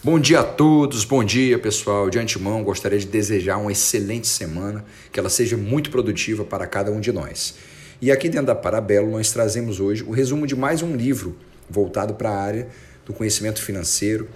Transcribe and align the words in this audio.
Bom 0.00 0.20
dia 0.20 0.38
a 0.38 0.44
todos, 0.44 1.04
bom 1.04 1.24
dia 1.24 1.58
pessoal. 1.58 2.08
De 2.08 2.20
antemão, 2.20 2.62
gostaria 2.62 3.00
de 3.00 3.06
desejar 3.06 3.56
uma 3.56 3.72
excelente 3.72 4.28
semana, 4.28 4.84
que 5.10 5.18
ela 5.18 5.28
seja 5.28 5.56
muito 5.56 5.90
produtiva 5.90 6.44
para 6.44 6.68
cada 6.68 6.92
um 6.92 7.00
de 7.00 7.10
nós. 7.10 7.56
E 8.00 8.12
aqui 8.12 8.28
dentro 8.28 8.46
da 8.46 8.54
Parabelo, 8.54 9.10
nós 9.10 9.32
trazemos 9.32 9.80
hoje 9.80 10.04
o 10.04 10.12
resumo 10.12 10.46
de 10.46 10.54
mais 10.54 10.82
um 10.82 10.94
livro 10.94 11.36
voltado 11.68 12.14
para 12.14 12.30
a 12.30 12.40
área 12.40 12.68
do 13.04 13.12
conhecimento 13.12 13.60
financeiro 13.60 14.28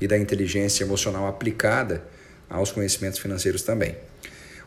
e 0.00 0.08
da 0.08 0.18
inteligência 0.18 0.82
emocional 0.82 1.28
aplicada 1.28 2.02
aos 2.50 2.72
conhecimentos 2.72 3.20
financeiros 3.20 3.62
também. 3.62 3.94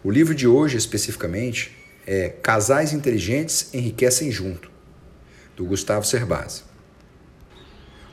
O 0.01 0.09
livro 0.09 0.33
de 0.33 0.47
hoje, 0.47 0.77
especificamente, 0.77 1.75
é 2.07 2.29
Casais 2.29 2.93
Inteligentes 2.93 3.67
Enriquecem 3.73 4.31
Junto, 4.31 4.71
do 5.57 5.65
Gustavo 5.65 6.05
Cerbasi. 6.05 6.70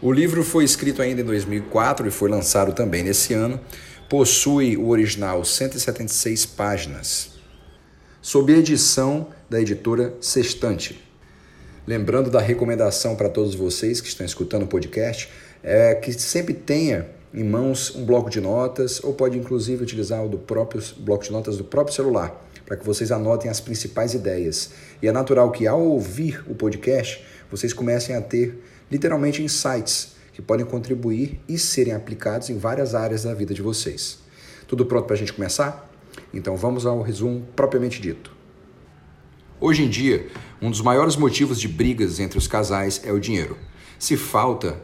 O 0.00 0.12
livro 0.12 0.44
foi 0.44 0.62
escrito 0.62 1.02
ainda 1.02 1.22
em 1.22 1.24
2004 1.24 2.06
e 2.06 2.10
foi 2.12 2.30
lançado 2.30 2.72
também 2.72 3.02
nesse 3.02 3.34
ano. 3.34 3.59
Possui 4.09 4.77
o 4.77 4.90
original 4.90 5.45
176 5.45 6.46
páginas, 6.46 7.32
sob 8.23 8.52
edição 8.52 9.26
da 9.50 9.60
editora 9.60 10.14
Sextante. 10.20 11.04
Lembrando 11.84 12.30
da 12.30 12.38
recomendação 12.38 13.16
para 13.16 13.28
todos 13.28 13.56
vocês 13.56 14.00
que 14.00 14.06
estão 14.06 14.24
escutando 14.24 14.62
o 14.62 14.66
podcast, 14.68 15.30
é 15.64 15.96
que 15.96 16.12
sempre 16.12 16.54
tenha 16.54 17.09
em 17.34 17.42
mãos 17.42 17.92
um 17.96 18.04
bloco 18.04 18.30
de 18.30 18.40
notas 18.40 19.02
ou 19.02 19.12
pode 19.15 19.37
inclusive 19.37 19.82
utilizar 19.82 20.24
o 20.24 20.28
do 20.28 20.38
próprio 20.38 20.80
bloco 20.98 21.24
de 21.24 21.32
notas 21.32 21.56
do 21.56 21.65
próprio 21.65 21.96
celular 21.96 22.48
para 22.68 22.76
que 22.76 22.84
vocês 22.84 23.10
anotem 23.10 23.51
as 23.51 23.60
principais 23.60 24.12
ideias. 24.12 24.70
E 25.02 25.09
é 25.09 25.12
natural 25.12 25.51
que 25.51 25.66
ao 25.66 25.80
ouvir 25.80 26.45
o 26.46 26.54
podcast, 26.54 27.24
vocês 27.51 27.73
comecem 27.73 28.15
a 28.15 28.20
ter 28.20 28.62
literalmente 28.91 29.42
insights 29.42 30.16
que 30.33 30.42
podem 30.42 30.65
contribuir 30.65 31.41
e 31.48 31.59
serem 31.59 31.92
aplicados 31.92 32.48
em 32.48 32.59
várias 32.59 32.95
áreas 32.95 33.24
da 33.24 33.34
vida 33.34 33.52
de 33.52 33.62
vocês. 33.62 34.20
Tudo 34.66 34.87
pronto 34.87 35.06
para 35.06 35.15
a 35.15 35.19
gente 35.19 35.32
começar? 35.32 35.90
Então 36.32 36.57
vamos 36.57 36.87
ao 36.87 37.02
resumo 37.02 37.46
propriamente 37.57 38.01
dito. 38.01 38.37
Hoje 39.60 39.82
em 39.82 39.88
dia, 39.88 40.29
um 40.62 40.71
dos 40.71 40.80
maiores 40.80 41.16
motivos 41.16 41.60
de 41.60 41.66
brigas 41.66 42.21
entre 42.21 42.38
os 42.38 42.46
casais 42.46 43.01
é 43.04 43.12
o 43.12 43.18
dinheiro. 43.18 43.57
Se 43.99 44.16
falta, 44.16 44.80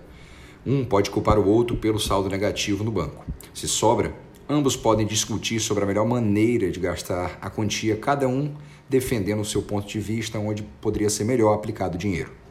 um 0.66 0.84
pode 0.84 1.10
culpar 1.10 1.38
o 1.38 1.46
outro 1.46 1.76
pelo 1.76 2.00
saldo 2.00 2.28
negativo 2.28 2.82
no 2.82 2.90
banco. 2.90 3.24
Se 3.54 3.68
sobra, 3.68 4.12
ambos 4.48 4.76
podem 4.76 5.06
discutir 5.06 5.60
sobre 5.60 5.84
a 5.84 5.86
melhor 5.86 6.06
maneira 6.06 6.70
de 6.70 6.80
gastar 6.80 7.38
a 7.40 7.48
quantia, 7.48 7.96
cada 7.96 8.26
um 8.26 8.52
defendendo 8.88 9.40
o 9.40 9.44
seu 9.44 9.62
ponto 9.62 9.86
de 9.86 10.00
vista 10.00 10.38
onde 10.38 10.64
poderia 10.80 11.08
ser 11.08 11.24
melhor 11.24 11.54
aplicado 11.54 11.94
o 11.94 11.98
dinheiro. 11.98 12.43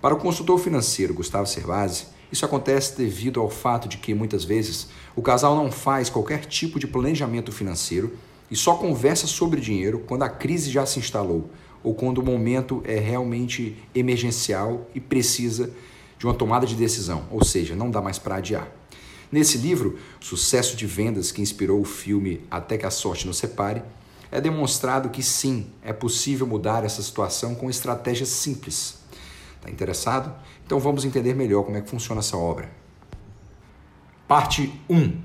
Para 0.00 0.14
o 0.14 0.18
consultor 0.18 0.60
financeiro 0.60 1.12
Gustavo 1.12 1.48
Servazzi, 1.48 2.06
isso 2.30 2.44
acontece 2.44 2.96
devido 2.96 3.40
ao 3.40 3.50
fato 3.50 3.88
de 3.88 3.96
que 3.96 4.14
muitas 4.14 4.44
vezes 4.44 4.86
o 5.16 5.22
casal 5.22 5.56
não 5.56 5.72
faz 5.72 6.08
qualquer 6.08 6.44
tipo 6.44 6.78
de 6.78 6.86
planejamento 6.86 7.50
financeiro 7.50 8.16
e 8.48 8.54
só 8.54 8.74
conversa 8.76 9.26
sobre 9.26 9.60
dinheiro 9.60 10.04
quando 10.06 10.22
a 10.22 10.28
crise 10.28 10.70
já 10.70 10.86
se 10.86 11.00
instalou 11.00 11.50
ou 11.82 11.94
quando 11.94 12.18
o 12.18 12.24
momento 12.24 12.80
é 12.84 12.96
realmente 12.96 13.76
emergencial 13.92 14.86
e 14.94 15.00
precisa 15.00 15.72
de 16.16 16.26
uma 16.26 16.34
tomada 16.34 16.64
de 16.64 16.76
decisão, 16.76 17.24
ou 17.28 17.44
seja, 17.44 17.74
não 17.74 17.90
dá 17.90 18.00
mais 18.00 18.20
para 18.20 18.36
adiar. 18.36 18.68
Nesse 19.32 19.58
livro, 19.58 19.98
sucesso 20.20 20.76
de 20.76 20.86
vendas 20.86 21.32
que 21.32 21.42
inspirou 21.42 21.80
o 21.80 21.84
filme 21.84 22.40
Até 22.48 22.78
que 22.78 22.86
a 22.86 22.90
Sorte 22.90 23.26
nos 23.26 23.38
Separe, 23.38 23.82
é 24.30 24.40
demonstrado 24.40 25.08
que 25.08 25.24
sim, 25.24 25.66
é 25.82 25.92
possível 25.92 26.46
mudar 26.46 26.84
essa 26.84 27.02
situação 27.02 27.56
com 27.56 27.68
estratégias 27.68 28.28
simples 28.28 28.97
Está 29.58 29.70
interessado? 29.70 30.34
Então 30.64 30.78
vamos 30.78 31.04
entender 31.04 31.34
melhor 31.34 31.64
como 31.64 31.76
é 31.76 31.80
que 31.80 31.90
funciona 31.90 32.20
essa 32.20 32.36
obra. 32.36 32.70
Parte 34.26 34.72
1. 34.88 35.20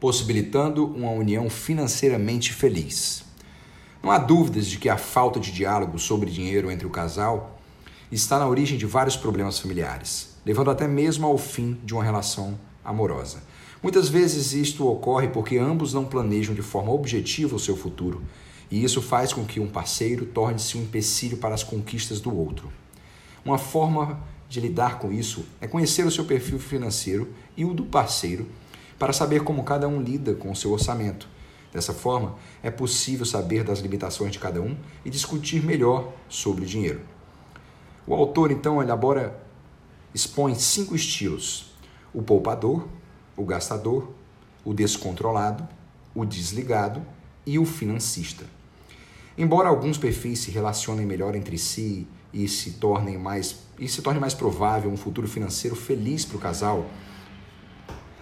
Possibilitando 0.00 0.86
uma 0.86 1.10
união 1.10 1.48
financeiramente 1.48 2.52
feliz. 2.52 3.24
Não 4.02 4.10
há 4.10 4.18
dúvidas 4.18 4.66
de 4.66 4.78
que 4.78 4.88
a 4.88 4.96
falta 4.96 5.38
de 5.38 5.52
diálogo 5.52 5.98
sobre 5.98 6.30
dinheiro 6.30 6.70
entre 6.70 6.86
o 6.86 6.90
casal 6.90 7.58
está 8.10 8.38
na 8.38 8.48
origem 8.48 8.76
de 8.76 8.84
vários 8.84 9.16
problemas 9.16 9.58
familiares, 9.58 10.36
levando 10.44 10.70
até 10.70 10.88
mesmo 10.88 11.26
ao 11.26 11.38
fim 11.38 11.78
de 11.84 11.94
uma 11.94 12.02
relação 12.02 12.58
amorosa. 12.84 13.42
Muitas 13.82 14.08
vezes 14.08 14.52
isto 14.52 14.86
ocorre 14.86 15.28
porque 15.28 15.56
ambos 15.56 15.94
não 15.94 16.04
planejam 16.04 16.54
de 16.54 16.62
forma 16.62 16.92
objetiva 16.92 17.56
o 17.56 17.60
seu 17.60 17.76
futuro, 17.76 18.22
e 18.70 18.82
isso 18.82 19.00
faz 19.00 19.32
com 19.32 19.44
que 19.44 19.60
um 19.60 19.68
parceiro 19.68 20.26
torne-se 20.26 20.76
um 20.76 20.82
empecilho 20.82 21.36
para 21.36 21.54
as 21.54 21.62
conquistas 21.62 22.20
do 22.20 22.36
outro. 22.36 22.72
Uma 23.44 23.58
forma 23.58 24.20
de 24.48 24.60
lidar 24.60 24.98
com 24.98 25.12
isso 25.12 25.44
é 25.60 25.66
conhecer 25.66 26.06
o 26.06 26.10
seu 26.10 26.24
perfil 26.24 26.58
financeiro 26.58 27.32
e 27.56 27.64
o 27.64 27.74
do 27.74 27.84
parceiro 27.84 28.46
para 28.98 29.12
saber 29.12 29.42
como 29.42 29.64
cada 29.64 29.88
um 29.88 30.00
lida 30.00 30.34
com 30.34 30.50
o 30.50 30.56
seu 30.56 30.72
orçamento. 30.72 31.28
Dessa 31.72 31.92
forma, 31.92 32.36
é 32.62 32.70
possível 32.70 33.24
saber 33.24 33.64
das 33.64 33.80
limitações 33.80 34.30
de 34.30 34.38
cada 34.38 34.60
um 34.60 34.76
e 35.04 35.10
discutir 35.10 35.64
melhor 35.64 36.12
sobre 36.28 36.66
dinheiro. 36.66 37.00
O 38.06 38.14
autor 38.14 38.50
então 38.50 38.82
elabora, 38.82 39.42
expõe 40.14 40.54
cinco 40.54 40.94
estilos: 40.94 41.72
o 42.12 42.22
poupador, 42.22 42.86
o 43.36 43.44
gastador, 43.44 44.10
o 44.64 44.74
descontrolado, 44.74 45.66
o 46.14 46.24
desligado 46.24 47.02
e 47.46 47.58
o 47.58 47.64
financista. 47.64 48.44
Embora 49.36 49.68
alguns 49.68 49.96
perfis 49.96 50.40
se 50.40 50.50
relacionem 50.50 51.06
melhor 51.06 51.34
entre 51.34 51.56
si 51.56 52.06
e 52.32 52.48
se 52.48 52.72
tornem 52.72 53.18
mais 53.18 53.56
e 53.78 53.88
se 53.88 54.00
torne 54.00 54.20
mais 54.20 54.34
provável 54.34 54.90
um 54.90 54.96
futuro 54.96 55.26
financeiro 55.26 55.74
feliz 55.74 56.24
para 56.24 56.36
o 56.36 56.40
casal, 56.40 56.88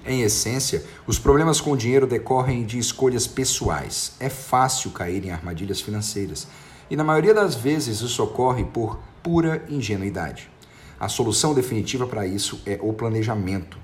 em 0.06 0.22
essência, 0.22 0.82
os 1.06 1.19
problemas 1.19 1.60
com 1.60 1.72
o 1.72 1.76
dinheiro 1.76 2.06
decorrem 2.06 2.65
de 2.65 2.78
escolhas 2.78 3.26
pessoais. 3.26 4.12
É 4.19 4.31
fácil 4.31 4.91
cair 4.91 5.25
em 5.25 5.31
armadilhas 5.31 5.81
financeiras 5.81 6.48
e, 6.88 6.97
na 6.97 7.04
maioria 7.04 7.34
das 7.34 7.54
vezes, 7.54 8.00
isso 8.00 8.22
ocorre 8.22 8.65
por 8.65 8.98
pura 9.22 9.65
ingenuidade. 9.69 10.50
A 10.98 11.09
solução 11.09 11.54
definitiva 11.54 12.06
para 12.06 12.27
isso 12.27 12.62
é 12.65 12.78
o 12.81 12.92
planejamento. 12.92 13.78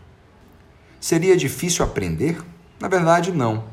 Seria 0.98 1.36
difícil 1.36 1.84
aprender? 1.84 2.42
Na 2.80 2.88
verdade, 2.88 3.30
não. 3.30 3.64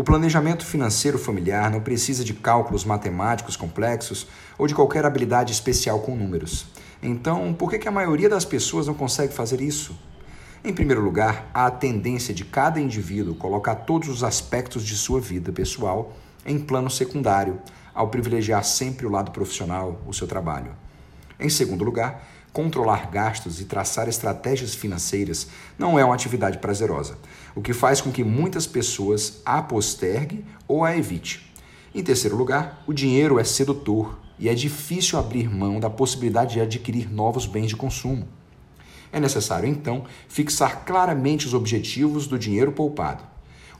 O 0.00 0.02
planejamento 0.02 0.64
financeiro 0.64 1.18
familiar 1.18 1.70
não 1.70 1.82
precisa 1.82 2.24
de 2.24 2.32
cálculos 2.32 2.86
matemáticos 2.86 3.54
complexos 3.54 4.26
ou 4.56 4.66
de 4.66 4.74
qualquer 4.74 5.04
habilidade 5.04 5.52
especial 5.52 5.98
com 6.00 6.16
números. 6.16 6.64
Então, 7.02 7.52
por 7.52 7.70
que, 7.70 7.86
a 7.86 7.92
maioria 7.92 8.26
das 8.26 8.46
pessoas 8.46 8.86
não 8.86 8.94
consegue 8.94 9.34
fazer 9.34 9.60
isso? 9.60 9.94
Em 10.64 10.72
primeiro 10.72 11.02
lugar, 11.02 11.50
há 11.52 11.66
a 11.66 11.70
tendência 11.70 12.32
de 12.32 12.46
cada 12.46 12.80
indivíduo 12.80 13.34
colocar 13.34 13.74
todos 13.74 14.08
os 14.08 14.24
aspectos 14.24 14.86
de 14.86 14.96
sua 14.96 15.20
vida 15.20 15.52
pessoal 15.52 16.16
em 16.46 16.58
plano 16.58 16.88
secundário, 16.88 17.60
ao 17.94 18.08
privilegiar 18.08 18.64
sempre 18.64 19.04
o 19.04 19.10
lado 19.10 19.32
profissional, 19.32 20.00
o 20.06 20.14
seu 20.14 20.26
trabalho. 20.26 20.74
Em 21.38 21.50
segundo 21.50 21.84
lugar, 21.84 22.26
Controlar 22.52 23.10
gastos 23.10 23.60
e 23.60 23.64
traçar 23.64 24.08
estratégias 24.08 24.74
financeiras 24.74 25.46
não 25.78 25.96
é 25.96 26.04
uma 26.04 26.14
atividade 26.14 26.58
prazerosa, 26.58 27.16
o 27.54 27.62
que 27.62 27.72
faz 27.72 28.00
com 28.00 28.10
que 28.10 28.24
muitas 28.24 28.66
pessoas 28.66 29.40
a 29.44 29.62
postergue 29.62 30.44
ou 30.66 30.84
a 30.84 30.96
evite. 30.96 31.52
Em 31.94 32.02
terceiro 32.02 32.36
lugar, 32.36 32.82
o 32.88 32.92
dinheiro 32.92 33.38
é 33.38 33.44
sedutor 33.44 34.18
e 34.36 34.48
é 34.48 34.54
difícil 34.54 35.16
abrir 35.16 35.48
mão 35.48 35.78
da 35.78 35.88
possibilidade 35.88 36.54
de 36.54 36.60
adquirir 36.60 37.08
novos 37.08 37.46
bens 37.46 37.68
de 37.68 37.76
consumo. 37.76 38.26
É 39.12 39.20
necessário, 39.20 39.68
então, 39.68 40.04
fixar 40.28 40.84
claramente 40.84 41.46
os 41.46 41.54
objetivos 41.54 42.26
do 42.26 42.38
dinheiro 42.38 42.72
poupado. 42.72 43.29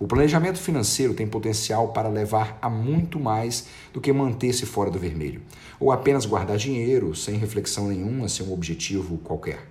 O 0.00 0.06
planejamento 0.06 0.58
financeiro 0.58 1.12
tem 1.12 1.26
potencial 1.26 1.88
para 1.88 2.08
levar 2.08 2.58
a 2.62 2.70
muito 2.70 3.20
mais 3.20 3.66
do 3.92 4.00
que 4.00 4.10
manter-se 4.10 4.64
fora 4.64 4.90
do 4.90 4.98
vermelho, 4.98 5.42
ou 5.78 5.92
apenas 5.92 6.24
guardar 6.24 6.56
dinheiro 6.56 7.14
sem 7.14 7.36
reflexão 7.36 7.88
nenhuma, 7.88 8.26
sem 8.26 8.46
um 8.46 8.52
objetivo 8.54 9.18
qualquer. 9.18 9.68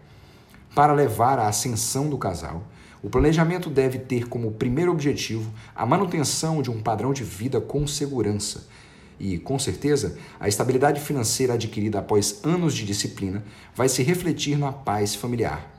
Para 0.76 0.94
levar 0.94 1.40
à 1.40 1.48
ascensão 1.48 2.08
do 2.08 2.16
casal, 2.16 2.64
o 3.02 3.10
planejamento 3.10 3.72
deve 3.72 3.98
ter 3.98 4.28
como 4.28 4.52
primeiro 4.52 4.92
objetivo 4.92 5.52
a 5.76 5.84
manutenção 5.84 6.62
de 6.62 6.70
um 6.70 6.80
padrão 6.80 7.12
de 7.12 7.24
vida 7.24 7.60
com 7.60 7.88
segurança. 7.88 8.68
E, 9.20 9.40
com 9.40 9.58
certeza, 9.58 10.16
a 10.40 10.48
estabilidade 10.48 11.02
financeira 11.02 11.56
adquirida 11.56 11.98
após 11.98 12.42
anos 12.44 12.76
de 12.76 12.86
disciplina 12.86 13.44
vai 13.74 13.90
se 13.90 14.04
refletir 14.04 14.60
na 14.60 14.72
paz 14.72 15.16
familiar. 15.16 15.74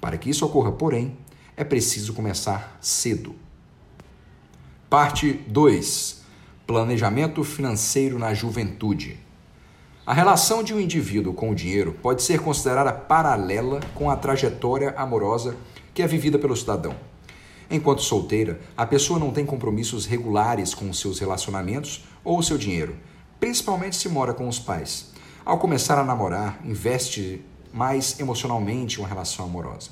Para 0.00 0.16
que 0.16 0.30
isso 0.30 0.46
ocorra, 0.46 0.72
porém, 0.72 1.18
é 1.54 1.64
preciso 1.64 2.14
começar 2.14 2.78
cedo. 2.80 3.34
Parte 4.90 5.34
2: 5.46 6.20
Planejamento 6.66 7.44
financeiro 7.44 8.18
na 8.18 8.34
juventude. 8.34 9.20
A 10.04 10.12
relação 10.12 10.64
de 10.64 10.74
um 10.74 10.80
indivíduo 10.80 11.32
com 11.32 11.50
o 11.50 11.54
dinheiro 11.54 11.96
pode 12.02 12.24
ser 12.24 12.40
considerada 12.40 12.92
paralela 12.92 13.78
com 13.94 14.10
a 14.10 14.16
trajetória 14.16 14.92
amorosa 14.96 15.54
que 15.94 16.02
é 16.02 16.08
vivida 16.08 16.40
pelo 16.40 16.56
cidadão. 16.56 16.96
Enquanto 17.70 18.02
solteira, 18.02 18.60
a 18.76 18.84
pessoa 18.84 19.20
não 19.20 19.30
tem 19.30 19.46
compromissos 19.46 20.06
regulares 20.06 20.74
com 20.74 20.92
seus 20.92 21.20
relacionamentos 21.20 22.04
ou 22.24 22.42
seu 22.42 22.58
dinheiro, 22.58 22.96
principalmente 23.38 23.94
se 23.94 24.08
mora 24.08 24.34
com 24.34 24.48
os 24.48 24.58
pais. 24.58 25.12
Ao 25.44 25.56
começar 25.56 26.00
a 26.00 26.04
namorar, 26.04 26.58
investe 26.64 27.40
mais 27.72 28.18
emocionalmente 28.18 28.96
em 28.96 29.02
uma 29.02 29.08
relação 29.08 29.44
amorosa. 29.44 29.90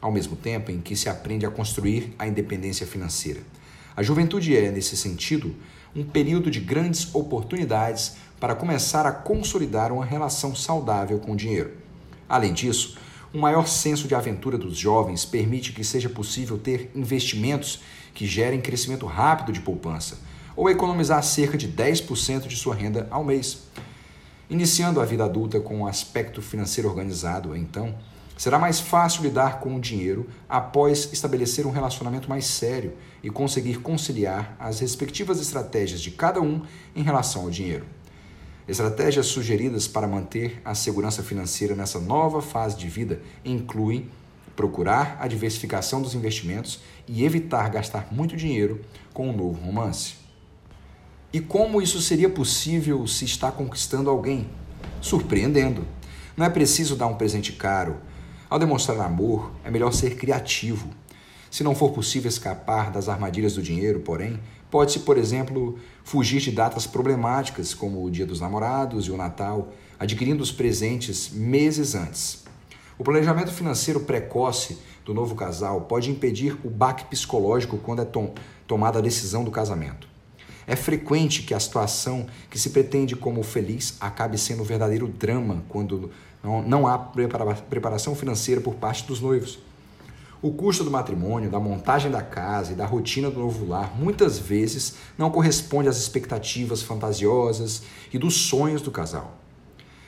ao 0.00 0.12
mesmo 0.12 0.36
tempo 0.36 0.70
em 0.70 0.80
que 0.80 0.96
se 0.96 1.08
aprende 1.08 1.44
a 1.44 1.50
construir 1.50 2.14
a 2.18 2.26
independência 2.26 2.86
financeira. 2.86 3.40
A 3.98 4.02
juventude 4.04 4.56
é, 4.56 4.70
nesse 4.70 4.96
sentido, 4.96 5.56
um 5.92 6.04
período 6.04 6.52
de 6.52 6.60
grandes 6.60 7.12
oportunidades 7.12 8.14
para 8.38 8.54
começar 8.54 9.04
a 9.04 9.10
consolidar 9.10 9.90
uma 9.90 10.04
relação 10.04 10.54
saudável 10.54 11.18
com 11.18 11.32
o 11.32 11.36
dinheiro. 11.36 11.72
Além 12.28 12.52
disso, 12.52 12.96
um 13.34 13.40
maior 13.40 13.66
senso 13.66 14.06
de 14.06 14.14
aventura 14.14 14.56
dos 14.56 14.78
jovens 14.78 15.24
permite 15.24 15.72
que 15.72 15.82
seja 15.82 16.08
possível 16.08 16.56
ter 16.56 16.92
investimentos 16.94 17.80
que 18.14 18.24
gerem 18.24 18.60
crescimento 18.60 19.04
rápido 19.04 19.50
de 19.50 19.62
poupança, 19.62 20.20
ou 20.54 20.70
economizar 20.70 21.20
cerca 21.24 21.58
de 21.58 21.66
10% 21.66 22.46
de 22.46 22.54
sua 22.54 22.76
renda 22.76 23.08
ao 23.10 23.24
mês. 23.24 23.64
Iniciando 24.48 25.00
a 25.00 25.04
vida 25.04 25.24
adulta 25.24 25.58
com 25.58 25.78
um 25.78 25.86
aspecto 25.88 26.40
financeiro 26.40 26.88
organizado, 26.88 27.56
então, 27.56 27.96
será 28.38 28.58
mais 28.58 28.80
fácil 28.80 29.24
lidar 29.24 29.58
com 29.58 29.76
o 29.76 29.80
dinheiro 29.80 30.28
após 30.48 31.12
estabelecer 31.12 31.66
um 31.66 31.70
relacionamento 31.70 32.30
mais 32.30 32.46
sério 32.46 32.94
e 33.22 33.28
conseguir 33.28 33.80
conciliar 33.80 34.56
as 34.58 34.78
respectivas 34.78 35.40
estratégias 35.40 36.00
de 36.00 36.12
cada 36.12 36.40
um 36.40 36.62
em 36.94 37.02
relação 37.02 37.42
ao 37.42 37.50
dinheiro. 37.50 37.84
Estratégias 38.66 39.26
sugeridas 39.26 39.88
para 39.88 40.06
manter 40.06 40.62
a 40.64 40.74
segurança 40.74 41.22
financeira 41.22 41.74
nessa 41.74 41.98
nova 41.98 42.40
fase 42.40 42.76
de 42.76 42.86
vida 42.86 43.20
incluem 43.44 44.08
procurar 44.54 45.16
a 45.20 45.26
diversificação 45.26 46.00
dos 46.00 46.14
investimentos 46.14 46.80
e 47.06 47.24
evitar 47.24 47.70
gastar 47.70 48.08
muito 48.12 48.36
dinheiro 48.36 48.80
com 49.12 49.30
um 49.30 49.36
novo 49.36 49.60
romance. 49.64 50.14
E 51.32 51.40
como 51.40 51.82
isso 51.82 52.00
seria 52.00 52.28
possível 52.28 53.06
se 53.06 53.24
está 53.24 53.50
conquistando 53.50 54.08
alguém? 54.10 54.48
Surpreendendo. 55.00 55.86
Não 56.36 56.46
é 56.46 56.50
preciso 56.50 56.94
dar 56.94 57.06
um 57.06 57.16
presente 57.16 57.52
caro. 57.52 57.96
Ao 58.50 58.58
demonstrar 58.58 58.98
amor, 59.00 59.52
é 59.62 59.70
melhor 59.70 59.92
ser 59.92 60.16
criativo. 60.16 60.88
Se 61.50 61.62
não 61.62 61.74
for 61.74 61.90
possível 61.90 62.30
escapar 62.30 62.90
das 62.90 63.06
armadilhas 63.06 63.54
do 63.54 63.62
dinheiro, 63.62 64.00
porém, 64.00 64.40
pode-se, 64.70 65.00
por 65.00 65.18
exemplo, 65.18 65.78
fugir 66.02 66.40
de 66.40 66.50
datas 66.50 66.86
problemáticas, 66.86 67.74
como 67.74 68.02
o 68.02 68.10
Dia 68.10 68.24
dos 68.24 68.40
Namorados 68.40 69.06
e 69.06 69.10
o 69.10 69.18
Natal, 69.18 69.68
adquirindo 70.00 70.42
os 70.42 70.50
presentes 70.50 71.28
meses 71.30 71.94
antes. 71.94 72.44
O 72.98 73.04
planejamento 73.04 73.52
financeiro 73.52 74.00
precoce 74.00 74.78
do 75.04 75.12
novo 75.12 75.34
casal 75.34 75.82
pode 75.82 76.10
impedir 76.10 76.58
o 76.64 76.70
baque 76.70 77.04
psicológico 77.04 77.76
quando 77.76 78.00
é 78.00 78.04
tom 78.06 78.32
tomada 78.66 78.98
a 78.98 79.02
decisão 79.02 79.44
do 79.44 79.50
casamento. 79.50 80.08
É 80.66 80.76
frequente 80.76 81.42
que 81.42 81.54
a 81.54 81.60
situação 81.60 82.26
que 82.50 82.58
se 82.58 82.70
pretende 82.70 83.16
como 83.16 83.42
feliz 83.42 83.96
acabe 84.00 84.36
sendo 84.36 84.62
um 84.62 84.66
verdadeiro 84.66 85.08
drama 85.08 85.64
quando 85.66 86.10
não 86.42 86.86
há 86.86 86.98
preparação 86.98 88.14
financeira 88.14 88.60
por 88.60 88.74
parte 88.74 89.04
dos 89.04 89.20
noivos. 89.20 89.58
O 90.40 90.52
custo 90.52 90.84
do 90.84 90.90
matrimônio, 90.90 91.50
da 91.50 91.58
montagem 91.58 92.12
da 92.12 92.22
casa 92.22 92.72
e 92.72 92.76
da 92.76 92.86
rotina 92.86 93.28
do 93.28 93.40
novo 93.40 93.66
lar 93.66 93.92
muitas 93.98 94.38
vezes 94.38 94.94
não 95.16 95.32
corresponde 95.32 95.88
às 95.88 95.98
expectativas 95.98 96.80
fantasiosas 96.80 97.82
e 98.12 98.18
dos 98.18 98.34
sonhos 98.34 98.80
do 98.80 98.92
casal. 98.92 99.36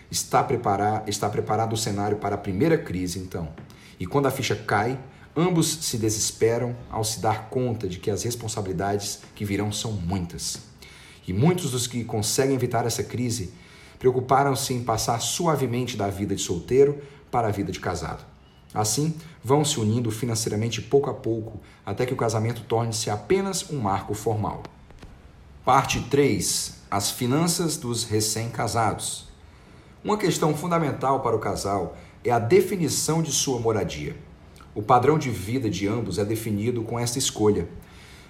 Está, 0.09 0.45
preparar, 0.45 1.09
está 1.09 1.29
preparado 1.29 1.73
o 1.73 1.77
cenário 1.77 2.19
para 2.19 2.37
a 2.37 2.39
primeira 2.39 2.79
crise, 2.79 3.19
então. 3.19 3.49
E 3.99 4.07
quando 4.07 4.27
a 4.27 4.31
ficha 4.31 4.55
cai, 4.55 4.99
ambos 5.37 5.67
se 5.83 5.99
desesperam 5.99 6.77
ao 6.91 7.03
se 7.03 7.21
dar 7.21 7.49
conta 7.49 7.89
de 7.89 7.99
que 7.99 8.11
as 8.11 8.23
responsabilidades 8.23 9.23
que 9.35 9.45
virão 9.45 9.73
são 9.73 9.93
muitas. 9.93 10.59
E 11.27 11.33
muitos 11.33 11.73
dos 11.73 11.89
que 11.89 12.05
conseguem 12.05 12.55
evitar 12.55 12.87
essa 12.87 13.03
crise 13.03 13.53
preocuparam-se 14.01 14.73
em 14.73 14.83
passar 14.83 15.21
suavemente 15.21 15.95
da 15.95 16.09
vida 16.09 16.35
de 16.35 16.41
solteiro 16.41 16.99
para 17.31 17.49
a 17.49 17.51
vida 17.51 17.71
de 17.71 17.79
casado. 17.79 18.25
Assim, 18.73 19.15
vão 19.45 19.63
se 19.63 19.79
unindo 19.79 20.11
financeiramente 20.11 20.81
pouco 20.81 21.11
a 21.11 21.15
pouco, 21.15 21.61
até 21.85 22.07
que 22.07 22.15
o 22.15 22.17
casamento 22.17 22.63
torne-se 22.63 23.11
apenas 23.11 23.71
um 23.71 23.79
marco 23.79 24.15
formal. 24.15 24.63
Parte 25.65 26.01
3: 26.01 26.79
As 26.91 27.11
finanças 27.11 27.77
dos 27.77 28.05
recém-casados. 28.05 29.29
Uma 30.03 30.17
questão 30.17 30.57
fundamental 30.57 31.21
para 31.21 31.37
o 31.37 31.41
casal 31.41 31.95
é 32.25 32.31
a 32.31 32.39
definição 32.39 33.23
de 33.23 33.31
sua 33.31 33.61
moradia. 33.61 34.17
O 34.75 34.81
padrão 34.81 35.19
de 35.19 35.29
vida 35.29 35.69
de 35.69 35.87
ambos 35.87 36.17
é 36.17 36.25
definido 36.25 36.83
com 36.83 36.99
esta 36.99 37.19
escolha, 37.19 37.69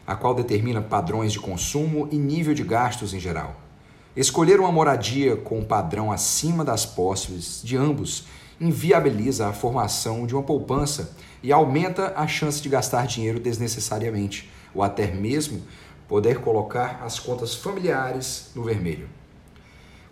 a 0.05 0.17
qual 0.17 0.35
determina 0.35 0.83
padrões 0.83 1.33
de 1.33 1.39
consumo 1.39 2.09
e 2.11 2.17
nível 2.17 2.55
de 2.55 2.65
gastos 2.65 3.15
em 3.15 3.21
geral. 3.21 3.70
Escolher 4.17 4.59
uma 4.59 4.73
moradia 4.73 5.37
com 5.37 5.61
um 5.61 5.65
padrão 5.65 6.11
acima 6.11 6.65
das 6.65 6.85
posses 6.85 7.61
de 7.63 7.77
ambos 7.77 8.25
inviabiliza 8.61 9.47
a 9.47 9.53
formação 9.53 10.27
de 10.27 10.35
uma 10.35 10.43
poupança 10.43 11.17
e 11.43 11.53
aumenta 11.53 12.13
a 12.17 12.27
chance 12.27 12.61
de 12.61 12.69
gastar 12.69 13.07
dinheiro 13.07 13.39
desnecessariamente, 13.39 14.51
ou 14.75 14.83
até 14.83 15.07
mesmo 15.07 15.63
poder 16.09 16.41
colocar 16.41 17.03
as 17.05 17.21
contas 17.21 17.55
familiares 17.55 18.51
no 18.55 18.65
vermelho. 18.65 19.09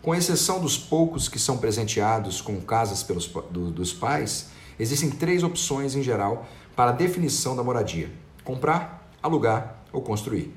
Com 0.00 0.14
exceção 0.14 0.60
dos 0.60 0.78
poucos 0.78 1.28
que 1.28 1.38
são 1.38 1.58
presenteados 1.58 2.40
com 2.40 2.60
casas 2.60 3.02
pelos, 3.02 3.26
do, 3.26 3.70
dos 3.72 3.92
pais, 3.92 4.46
existem 4.78 5.10
três 5.10 5.42
opções 5.42 5.96
em 5.96 6.02
geral 6.02 6.46
para 6.76 6.92
a 6.92 6.94
definição 6.94 7.56
da 7.56 7.64
moradia: 7.64 8.10
comprar, 8.44 9.10
alugar 9.20 9.82
ou 9.92 10.00
construir. 10.00 10.54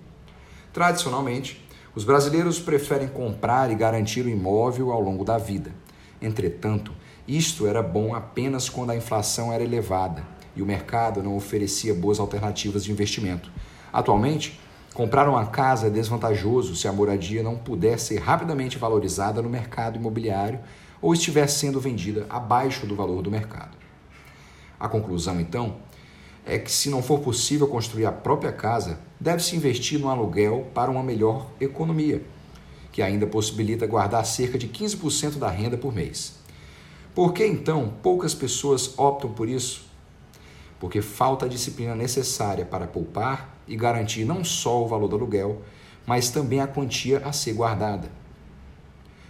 Tradicionalmente, 0.71 1.59
os 1.93 2.03
brasileiros 2.03 2.59
preferem 2.59 3.07
comprar 3.07 3.69
e 3.69 3.75
garantir 3.75 4.25
o 4.25 4.29
imóvel 4.29 4.91
ao 4.91 5.01
longo 5.01 5.25
da 5.25 5.37
vida. 5.37 5.71
Entretanto, 6.21 6.93
isto 7.27 7.67
era 7.67 7.81
bom 7.81 8.15
apenas 8.15 8.69
quando 8.69 8.91
a 8.91 8.95
inflação 8.95 9.51
era 9.51 9.63
elevada 9.63 10.23
e 10.55 10.61
o 10.61 10.65
mercado 10.65 11.21
não 11.21 11.35
oferecia 11.35 11.93
boas 11.93 12.19
alternativas 12.19 12.83
de 12.83 12.91
investimento. 12.91 13.51
Atualmente, 13.91 14.59
comprar 14.93 15.27
uma 15.27 15.45
casa 15.47 15.87
é 15.87 15.89
desvantajoso 15.89 16.75
se 16.75 16.87
a 16.87 16.93
moradia 16.93 17.43
não 17.43 17.57
puder 17.57 17.99
ser 17.99 18.19
rapidamente 18.19 18.77
valorizada 18.77 19.41
no 19.41 19.49
mercado 19.49 19.97
imobiliário 19.97 20.59
ou 21.01 21.13
estiver 21.13 21.47
sendo 21.47 21.79
vendida 21.79 22.25
abaixo 22.29 22.85
do 22.85 22.95
valor 22.95 23.21
do 23.21 23.31
mercado. 23.31 23.77
A 24.79 24.87
conclusão, 24.87 25.39
então, 25.39 25.77
é 26.45 26.57
que 26.57 26.71
se 26.71 26.89
não 26.89 27.03
for 27.03 27.19
possível 27.19 27.67
construir 27.67 28.05
a 28.05 28.11
própria 28.11 28.51
casa, 28.51 28.99
deve-se 29.21 29.55
investir 29.55 29.99
no 29.99 30.09
aluguel 30.09 30.67
para 30.73 30.89
uma 30.89 31.03
melhor 31.03 31.45
economia, 31.59 32.23
que 32.91 33.03
ainda 33.03 33.27
possibilita 33.27 33.85
guardar 33.85 34.25
cerca 34.25 34.57
de 34.57 34.67
15% 34.67 35.37
da 35.37 35.47
renda 35.47 35.77
por 35.77 35.93
mês. 35.93 36.39
Por 37.13 37.31
que 37.31 37.45
então 37.45 37.93
poucas 38.01 38.33
pessoas 38.33 38.97
optam 38.97 39.31
por 39.31 39.47
isso? 39.47 39.85
Porque 40.79 41.03
falta 41.03 41.45
a 41.45 41.49
disciplina 41.49 41.93
necessária 41.93 42.65
para 42.65 42.87
poupar 42.87 43.61
e 43.67 43.75
garantir 43.75 44.25
não 44.25 44.43
só 44.43 44.83
o 44.83 44.87
valor 44.87 45.07
do 45.07 45.15
aluguel, 45.17 45.61
mas 46.03 46.31
também 46.31 46.59
a 46.59 46.65
quantia 46.65 47.19
a 47.19 47.31
ser 47.31 47.53
guardada. 47.53 48.09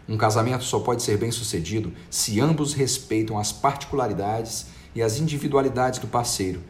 Um 0.07 0.15
casamento 0.15 0.63
só 0.63 0.79
pode 0.79 1.03
ser 1.03 1.17
bem 1.17 1.31
sucedido 1.31 1.91
se 2.09 2.39
ambos 2.39 2.73
respeitam 2.73 3.37
as 3.37 3.51
particularidades 3.51 4.67
e 4.95 5.01
as 5.01 5.19
individualidades 5.19 5.99
do 5.99 6.07
parceiro. 6.07 6.61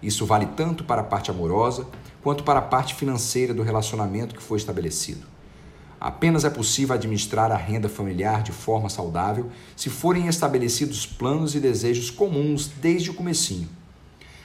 Isso 0.00 0.24
vale 0.24 0.46
tanto 0.46 0.84
para 0.84 1.00
a 1.00 1.04
parte 1.04 1.28
amorosa 1.28 1.88
quanto 2.28 2.44
para 2.44 2.58
a 2.58 2.62
parte 2.62 2.94
financeira 2.94 3.54
do 3.54 3.62
relacionamento 3.62 4.34
que 4.34 4.42
foi 4.42 4.58
estabelecido. 4.58 5.26
Apenas 5.98 6.44
é 6.44 6.50
possível 6.50 6.94
administrar 6.94 7.50
a 7.50 7.56
renda 7.56 7.88
familiar 7.88 8.42
de 8.42 8.52
forma 8.52 8.90
saudável 8.90 9.50
se 9.74 9.88
forem 9.88 10.26
estabelecidos 10.26 11.06
planos 11.06 11.54
e 11.54 11.58
desejos 11.58 12.10
comuns 12.10 12.66
desde 12.82 13.08
o 13.08 13.14
comecinho. 13.14 13.66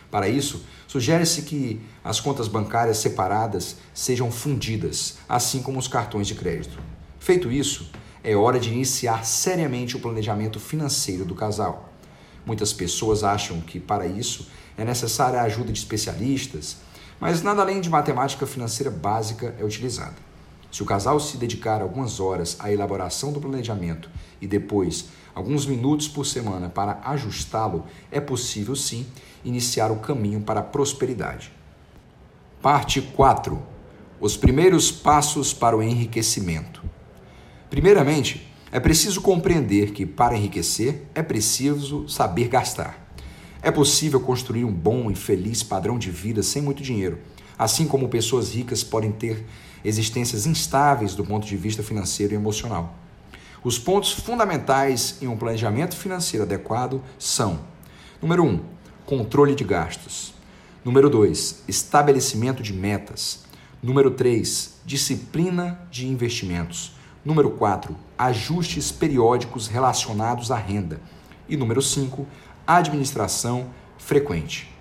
Para 0.10 0.30
isso, 0.30 0.63
sugere-se 0.88 1.42
que 1.42 1.82
as 2.02 2.22
contas 2.22 2.48
bancárias 2.48 3.00
separadas 3.00 3.75
sejam 3.94 4.32
fundidas, 4.32 5.18
assim 5.28 5.62
como 5.62 5.78
os 5.78 5.90
cartões 5.90 6.25
de 6.25 6.36
crédito. 6.36 6.80
Feito 7.20 7.52
isso, 7.52 7.92
é 8.24 8.34
hora 8.34 8.62
de 8.62 8.70
iniciar 8.70 9.25
seriamente 9.25 9.98
o 9.98 10.00
planejamento 10.00 10.58
financeiro 10.58 11.25
do 11.25 11.36
casal. 11.36 11.92
Muitas 12.46 12.72
pessoas 12.72 13.25
acham 13.25 13.60
que 13.60 13.78
para 13.78 14.08
isso 14.08 14.48
é 14.78 14.86
necessária 14.86 15.42
a 15.42 15.44
ajuda 15.44 15.74
de 15.74 15.80
especialistas, 15.80 16.78
mas 17.24 17.42
nada 17.42 17.62
além 17.62 17.80
de 17.80 17.89
matemática 17.89 18.46
financeira 18.46 18.92
básica 18.92 19.56
é 19.58 19.63
utilizada. 19.63 20.18
Se 20.70 20.84
o 20.84 20.86
casal 20.86 21.18
se 21.22 21.38
dedicar 21.38 21.82
algumas 21.82 22.20
horas 22.20 22.58
à 22.60 22.70
elaboração 22.70 23.32
do 23.32 23.39
planejamento 23.39 24.10
e 24.42 24.46
depois 24.46 25.06
alguns 25.34 25.65
minutos 25.65 26.06
por 26.10 26.25
semana 26.25 26.68
para 26.68 27.00
ajustá-lo, 27.06 27.86
é 28.12 28.20
possível 28.20 28.75
sim 28.75 29.08
iniciar 29.42 29.89
o 29.89 30.00
caminho 30.00 30.42
para 30.42 30.60
a 30.60 30.63
prosperidade. 30.63 31.50
Parte 32.62 33.01
4: 33.01 33.58
Os 34.20 34.36
primeiros 34.36 34.92
passos 34.92 35.53
para 35.53 35.77
o 35.77 35.82
enriquecimento. 35.82 36.84
Primeiramente, 37.70 38.53
é 38.70 38.82
preciso 38.82 39.22
compreender 39.22 39.94
que 39.94 40.06
para 40.06 40.36
enriquecer 40.36 41.03
é 41.15 41.24
preciso 41.24 42.06
saber 42.10 42.50
gastar. 42.50 43.02
É 43.63 43.72
possível 43.72 44.20
construir 44.20 44.65
um 44.65 44.74
bom 44.74 45.10
e 45.10 45.15
feliz 45.15 45.63
padrão 45.63 45.98
de 45.98 46.12
vida 46.12 46.43
sem 46.43 46.62
muito 46.62 46.84
dinheiro, 46.84 47.17
assim 47.58 47.88
como 47.88 48.10
pessoas 48.10 48.53
ricas 48.53 48.84
podem 48.84 49.10
ter 49.10 49.46
existências 49.86 50.46
instáveis 50.46 51.15
do 51.15 51.24
ponto 51.24 51.48
de 51.48 51.55
vista 51.55 51.82
financeiro 51.82 52.34
e 52.34 52.36
emocional. 52.36 52.93
Os 53.63 53.79
pontos 53.79 54.12
fundamentais 54.12 55.17
em 55.22 55.27
um 55.29 55.38
planejamento 55.38 55.96
financeiro 55.96 56.43
adequado 56.43 57.01
são: 57.17 57.62
número 58.22 58.43
1, 58.43 58.48
um, 58.50 58.60
controle 59.05 59.55
de 59.55 59.63
gastos. 59.63 60.34
Número 60.84 61.10
2, 61.10 61.63
estabelecimento 61.65 62.62
de 62.62 62.74
metas. 62.74 63.46
Número 63.82 64.12
3, 64.12 64.82
disciplina 64.86 65.79
de 65.89 66.05
investimentos. 66.05 66.98
Número 67.24 67.51
4, 67.51 67.96
ajustes 68.17 68.91
periódicos 68.91 69.67
relacionados 69.67 70.51
à 70.51 70.58
renda. 70.58 71.00
E 71.48 71.55
número 71.55 71.82
5, 71.82 72.27
administração 72.65 73.67
frequente. 73.98 74.74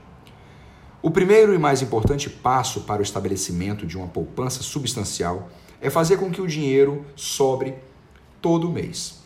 O 1.03 1.11
primeiro 1.11 1.53
e 1.55 1.59
mais 1.59 1.83
importante 1.83 2.31
passo 2.31 2.83
para 2.83 3.01
o 3.01 3.03
estabelecimento 3.03 3.87
de 3.87 3.97
uma 3.97 4.07
poupança 4.07 4.63
substancial 4.63 5.51
é 5.81 5.91
fazer 5.91 6.17
com 6.17 6.31
que 6.31 6.41
o 6.41 6.47
dinheiro 6.47 7.05
sobre 7.17 7.75
todo 8.41 8.71
mês. 8.71 9.21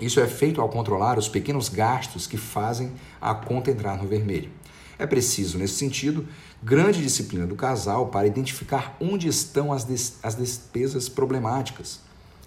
Isso 0.00 0.20
é 0.20 0.28
feito 0.28 0.60
ao 0.60 0.68
controlar 0.68 1.18
os 1.18 1.28
pequenos 1.28 1.68
gastos 1.68 2.26
que 2.26 2.36
fazem 2.36 2.92
a 3.20 3.34
conta 3.34 3.70
entrar 3.70 3.96
no 3.96 4.06
vermelho. 4.06 4.50
É 4.96 5.06
preciso, 5.06 5.58
nesse 5.58 5.74
sentido, 5.74 6.26
grande 6.62 7.02
disciplina 7.02 7.46
do 7.46 7.56
casal 7.56 8.06
para 8.06 8.26
identificar 8.26 8.96
onde 9.00 9.26
estão 9.26 9.72
as, 9.72 9.84
des 9.84 10.18
as 10.22 10.36
despesas 10.36 11.08
problemáticas. 11.08 12.00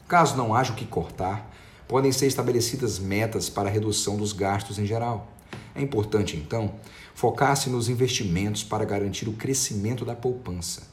Caso 0.08 0.36
não 0.36 0.54
haja 0.54 0.72
o 0.72 0.76
que 0.76 0.86
cortar, 0.86 1.50
podem 1.88 2.12
ser 2.12 2.28
estabelecidas 2.28 3.00
metas 3.00 3.50
para 3.50 3.68
a 3.68 3.72
redução 3.72 4.16
dos 4.16 4.32
gastos 4.32 4.80
em 4.80 4.86
geral. 4.86 5.28
É 5.74 5.82
importante, 5.82 6.36
então, 6.36 6.76
focar-se 7.16 7.70
nos 7.70 7.90
investimentos 7.90 8.64
para 8.64 8.86
garantir 8.86 9.28
o 9.28 9.34
crescimento 9.34 10.04
da 10.04 10.16
poupança. 10.16 10.84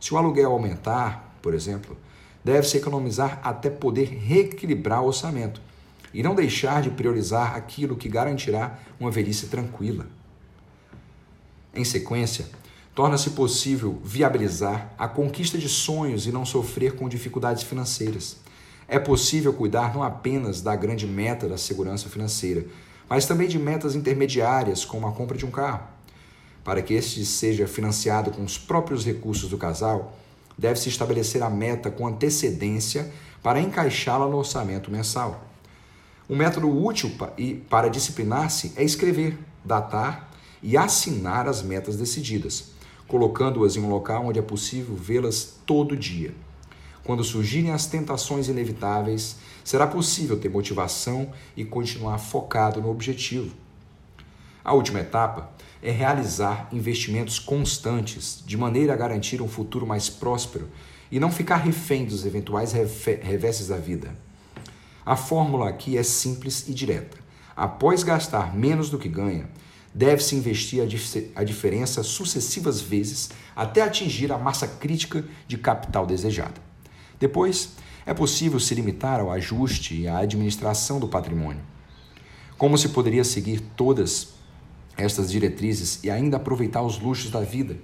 Se 0.00 0.12
o 0.12 0.16
aluguel 0.16 0.50
aumentar, 0.50 1.38
por 1.40 1.54
exemplo, 1.54 1.96
deve-se 2.44 2.76
economizar 2.76 3.40
até 3.42 3.70
poder 3.70 4.08
reequilibrar 4.08 5.02
o 5.02 5.06
orçamento 5.06 5.60
e 6.12 6.22
não 6.22 6.34
deixar 6.34 6.82
de 6.82 6.90
priorizar 6.90 7.56
aquilo 7.56 7.96
que 7.96 8.08
garantirá 8.08 8.78
uma 9.00 9.10
velhice 9.10 9.46
tranquila. 9.46 10.06
Em 11.74 11.84
sequência, 11.84 12.46
torna-se 12.94 13.30
possível 13.30 14.00
viabilizar 14.04 14.92
a 14.96 15.08
conquista 15.08 15.58
de 15.58 15.68
sonhos 15.68 16.26
e 16.26 16.32
não 16.32 16.44
sofrer 16.44 16.94
com 16.94 17.08
dificuldades 17.08 17.64
financeiras. 17.64 18.36
É 18.86 18.98
possível 18.98 19.52
cuidar 19.52 19.92
não 19.92 20.02
apenas 20.02 20.60
da 20.60 20.76
grande 20.76 21.06
meta 21.06 21.48
da 21.48 21.58
segurança 21.58 22.08
financeira, 22.08 22.64
mas 23.08 23.26
também 23.26 23.48
de 23.48 23.58
metas 23.58 23.94
intermediárias, 23.94 24.84
como 24.84 25.06
a 25.06 25.12
compra 25.12 25.36
de 25.36 25.46
um 25.46 25.50
carro. 25.50 25.82
Para 26.62 26.82
que 26.82 26.94
este 26.94 27.24
seja 27.24 27.66
financiado 27.66 28.30
com 28.30 28.42
os 28.42 28.56
próprios 28.56 29.04
recursos 29.04 29.50
do 29.50 29.58
casal, 29.58 30.16
deve-se 30.56 30.88
estabelecer 30.88 31.42
a 31.42 31.50
meta 31.50 31.90
com 31.90 32.06
antecedência 32.06 33.12
para 33.42 33.60
encaixá-la 33.60 34.26
no 34.26 34.38
orçamento 34.38 34.90
mensal. 34.90 35.44
Um 36.28 36.36
método 36.36 36.68
útil 36.68 37.12
para 37.68 37.88
disciplinar-se 37.88 38.72
é 38.76 38.82
escrever, 38.82 39.38
datar 39.62 40.30
e 40.62 40.76
assinar 40.76 41.46
as 41.46 41.62
metas 41.62 41.96
decididas, 41.96 42.70
colocando-as 43.06 43.76
em 43.76 43.80
um 43.80 43.90
local 43.90 44.24
onde 44.24 44.38
é 44.38 44.42
possível 44.42 44.96
vê-las 44.96 45.56
todo 45.66 45.94
dia. 45.94 46.34
Quando 47.04 47.22
surgirem 47.22 47.70
as 47.70 47.84
tentações 47.84 48.48
inevitáveis, 48.48 49.36
será 49.62 49.86
possível 49.86 50.38
ter 50.40 50.48
motivação 50.48 51.30
e 51.54 51.62
continuar 51.62 52.16
focado 52.16 52.80
no 52.80 52.90
objetivo. 52.90 53.54
A 54.64 54.72
última 54.72 55.00
etapa 55.00 55.50
é 55.82 55.90
realizar 55.90 56.66
investimentos 56.72 57.38
constantes, 57.38 58.42
de 58.46 58.56
maneira 58.56 58.94
a 58.94 58.96
garantir 58.96 59.42
um 59.42 59.48
futuro 59.48 59.86
mais 59.86 60.08
próspero 60.08 60.70
e 61.12 61.20
não 61.20 61.30
ficar 61.30 61.56
refém 61.56 62.06
dos 62.06 62.24
eventuais 62.24 62.72
reveses 62.72 63.68
da 63.68 63.76
vida. 63.76 64.16
A 65.04 65.14
fórmula 65.14 65.68
aqui 65.68 65.98
é 65.98 66.02
simples 66.02 66.66
e 66.66 66.72
direta. 66.72 67.18
Após 67.54 68.02
gastar 68.02 68.56
menos 68.56 68.88
do 68.88 68.98
que 68.98 69.10
ganha, 69.10 69.50
deve-se 69.92 70.34
investir 70.34 70.82
a, 70.82 70.86
dif 70.86 71.30
a 71.36 71.44
diferença 71.44 72.02
sucessivas 72.02 72.80
vezes 72.80 73.28
até 73.54 73.82
atingir 73.82 74.32
a 74.32 74.38
massa 74.38 74.66
crítica 74.66 75.22
de 75.46 75.58
capital 75.58 76.06
desejada. 76.06 76.73
Depois, 77.18 77.70
é 78.06 78.12
possível 78.12 78.60
se 78.60 78.74
limitar 78.74 79.20
ao 79.20 79.30
ajuste 79.30 79.94
e 79.94 80.08
à 80.08 80.18
administração 80.18 81.00
do 81.00 81.08
patrimônio. 81.08 81.62
Como 82.58 82.76
se 82.76 82.90
poderia 82.90 83.24
seguir 83.24 83.60
todas 83.76 84.34
estas 84.96 85.30
diretrizes 85.30 86.00
e 86.04 86.10
ainda 86.10 86.36
aproveitar 86.36 86.82
os 86.82 86.98
luxos 86.98 87.30
da 87.30 87.40
vida? 87.40 87.76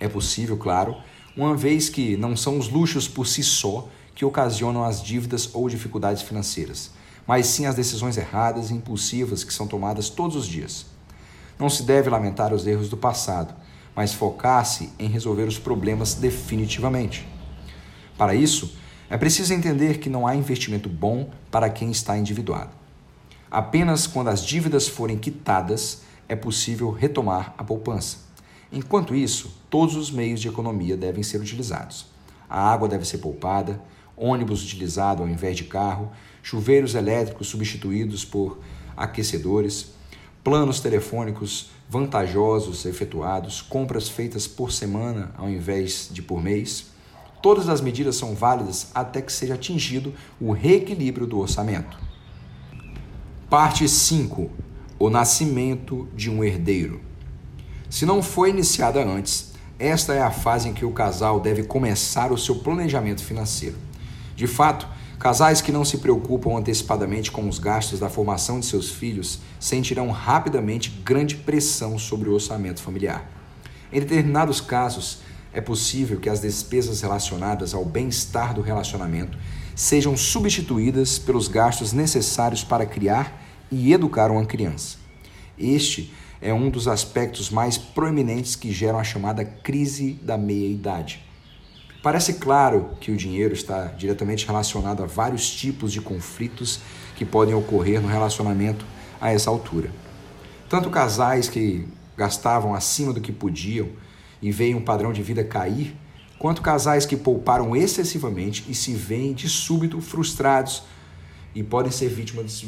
É 0.00 0.08
possível, 0.08 0.56
claro, 0.56 0.96
uma 1.36 1.56
vez 1.56 1.88
que 1.88 2.16
não 2.16 2.36
são 2.36 2.58
os 2.58 2.68
luxos 2.68 3.06
por 3.06 3.26
si 3.26 3.42
só 3.42 3.88
que 4.14 4.24
ocasionam 4.24 4.82
as 4.82 5.02
dívidas 5.02 5.50
ou 5.54 5.68
dificuldades 5.68 6.22
financeiras, 6.22 6.90
mas 7.26 7.46
sim 7.46 7.66
as 7.66 7.76
decisões 7.76 8.16
erradas 8.16 8.70
e 8.70 8.74
impulsivas 8.74 9.44
que 9.44 9.52
são 9.52 9.66
tomadas 9.66 10.08
todos 10.08 10.36
os 10.36 10.46
dias. 10.46 10.86
Não 11.58 11.68
se 11.68 11.82
deve 11.82 12.10
lamentar 12.10 12.52
os 12.52 12.66
erros 12.66 12.88
do 12.88 12.96
passado, 12.96 13.54
mas 13.94 14.12
focar-se 14.12 14.90
em 14.98 15.08
resolver 15.08 15.44
os 15.44 15.58
problemas 15.58 16.14
definitivamente. 16.14 17.26
Para 18.18 18.34
isso, 18.34 18.74
é 19.08 19.16
preciso 19.16 19.54
entender 19.54 19.98
que 19.98 20.10
não 20.10 20.26
há 20.26 20.34
investimento 20.34 20.88
bom 20.88 21.30
para 21.52 21.70
quem 21.70 21.90
está 21.90 22.18
endividado. 22.18 22.70
Apenas 23.50 24.06
quando 24.06 24.28
as 24.28 24.44
dívidas 24.44 24.88
forem 24.88 25.16
quitadas 25.16 26.02
é 26.28 26.36
possível 26.36 26.90
retomar 26.90 27.54
a 27.56 27.64
poupança. 27.64 28.18
Enquanto 28.70 29.14
isso, 29.14 29.56
todos 29.70 29.96
os 29.96 30.10
meios 30.10 30.40
de 30.40 30.48
economia 30.48 30.96
devem 30.96 31.22
ser 31.22 31.40
utilizados. 31.40 32.06
A 32.50 32.60
água 32.60 32.88
deve 32.88 33.06
ser 33.06 33.18
poupada, 33.18 33.80
ônibus 34.16 34.62
utilizado 34.64 35.22
ao 35.22 35.28
invés 35.28 35.56
de 35.56 35.64
carro, 35.64 36.10
chuveiros 36.42 36.94
elétricos 36.94 37.46
substituídos 37.46 38.24
por 38.24 38.58
aquecedores, 38.96 39.92
planos 40.42 40.80
telefônicos 40.80 41.70
vantajosos 41.88 42.84
efetuados, 42.84 43.62
compras 43.62 44.08
feitas 44.08 44.46
por 44.46 44.72
semana 44.72 45.32
ao 45.38 45.48
invés 45.48 46.10
de 46.12 46.20
por 46.20 46.42
mês. 46.42 46.97
Todas 47.40 47.68
as 47.68 47.80
medidas 47.80 48.16
são 48.16 48.34
válidas 48.34 48.88
até 48.94 49.22
que 49.22 49.32
seja 49.32 49.54
atingido 49.54 50.12
o 50.40 50.52
reequilíbrio 50.52 51.26
do 51.26 51.38
orçamento. 51.38 51.98
Parte 53.48 53.88
5. 53.88 54.50
O 54.98 55.08
nascimento 55.08 56.08
de 56.14 56.28
um 56.28 56.42
herdeiro. 56.42 57.00
Se 57.88 58.04
não 58.04 58.22
foi 58.22 58.50
iniciada 58.50 59.02
antes, 59.02 59.52
esta 59.78 60.12
é 60.12 60.20
a 60.20 60.30
fase 60.30 60.68
em 60.68 60.74
que 60.74 60.84
o 60.84 60.90
casal 60.90 61.38
deve 61.38 61.62
começar 61.62 62.32
o 62.32 62.36
seu 62.36 62.56
planejamento 62.56 63.22
financeiro. 63.22 63.76
De 64.34 64.46
fato, 64.46 64.88
casais 65.18 65.60
que 65.60 65.70
não 65.70 65.84
se 65.84 65.98
preocupam 65.98 66.58
antecipadamente 66.58 67.30
com 67.30 67.48
os 67.48 67.60
gastos 67.60 68.00
da 68.00 68.08
formação 68.10 68.58
de 68.58 68.66
seus 68.66 68.90
filhos 68.90 69.38
sentirão 69.60 70.10
rapidamente 70.10 70.90
grande 70.90 71.36
pressão 71.36 71.96
sobre 71.96 72.28
o 72.28 72.34
orçamento 72.34 72.82
familiar. 72.82 73.30
Em 73.92 74.00
determinados 74.00 74.60
casos, 74.60 75.20
é 75.52 75.60
possível 75.60 76.18
que 76.20 76.28
as 76.28 76.40
despesas 76.40 77.00
relacionadas 77.00 77.74
ao 77.74 77.84
bem-estar 77.84 78.54
do 78.54 78.60
relacionamento 78.60 79.38
sejam 79.74 80.16
substituídas 80.16 81.18
pelos 81.18 81.48
gastos 81.48 81.92
necessários 81.92 82.64
para 82.64 82.84
criar 82.84 83.42
e 83.70 83.92
educar 83.92 84.30
uma 84.30 84.44
criança. 84.44 84.98
Este 85.58 86.12
é 86.40 86.52
um 86.52 86.70
dos 86.70 86.86
aspectos 86.86 87.50
mais 87.50 87.76
proeminentes 87.76 88.54
que 88.54 88.72
geram 88.72 88.98
a 88.98 89.04
chamada 89.04 89.44
crise 89.44 90.12
da 90.22 90.38
meia-idade. 90.38 91.24
Parece 92.02 92.34
claro 92.34 92.90
que 93.00 93.10
o 93.10 93.16
dinheiro 93.16 93.52
está 93.52 93.86
diretamente 93.86 94.46
relacionado 94.46 95.02
a 95.02 95.06
vários 95.06 95.50
tipos 95.50 95.92
de 95.92 96.00
conflitos 96.00 96.80
que 97.16 97.24
podem 97.24 97.54
ocorrer 97.54 98.00
no 98.00 98.06
relacionamento 98.06 98.86
a 99.20 99.32
essa 99.32 99.50
altura. 99.50 99.90
Tanto 100.68 100.90
casais 100.90 101.48
que 101.48 101.88
gastavam 102.16 102.74
acima 102.74 103.12
do 103.12 103.20
que 103.20 103.32
podiam 103.32 103.88
e 104.40 104.50
veem 104.50 104.74
um 104.74 104.80
padrão 104.80 105.12
de 105.12 105.22
vida 105.22 105.44
cair, 105.44 105.96
quanto 106.38 106.62
casais 106.62 107.04
que 107.04 107.16
pouparam 107.16 107.74
excessivamente 107.74 108.64
e 108.68 108.74
se 108.74 108.94
veem 108.94 109.32
de 109.32 109.48
súbito 109.48 110.00
frustrados 110.00 110.82
e 111.54 111.62
podem 111.62 111.90
ser 111.90 112.08
vítimas 112.08 112.62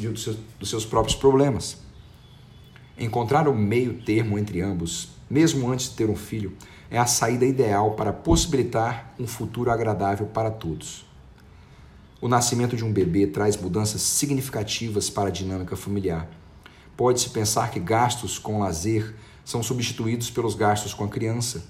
dos 0.59 0.69
seus 0.69 0.85
próprios 0.85 1.15
problemas. 1.15 1.77
Encontrar 2.97 3.47
o 3.47 3.51
um 3.51 3.57
meio 3.57 4.01
termo 4.03 4.37
entre 4.37 4.61
ambos, 4.61 5.09
mesmo 5.29 5.71
antes 5.71 5.89
de 5.89 5.95
ter 5.95 6.09
um 6.09 6.15
filho, 6.15 6.55
é 6.89 6.97
a 6.97 7.05
saída 7.05 7.45
ideal 7.45 7.91
para 7.91 8.11
possibilitar 8.11 9.15
um 9.17 9.25
futuro 9.25 9.71
agradável 9.71 10.27
para 10.27 10.51
todos. 10.51 11.05
O 12.19 12.27
nascimento 12.27 12.75
de 12.75 12.83
um 12.83 12.91
bebê 12.91 13.25
traz 13.25 13.55
mudanças 13.55 14.01
significativas 14.01 15.09
para 15.09 15.29
a 15.29 15.31
dinâmica 15.31 15.75
familiar. 15.75 16.29
Pode-se 16.95 17.29
pensar 17.29 17.71
que 17.71 17.79
gastos 17.79 18.37
com 18.37 18.59
lazer 18.59 19.15
são 19.43 19.61
substituídos 19.61 20.29
pelos 20.29 20.55
gastos 20.55 20.93
com 20.93 21.03
a 21.03 21.09
criança, 21.09 21.63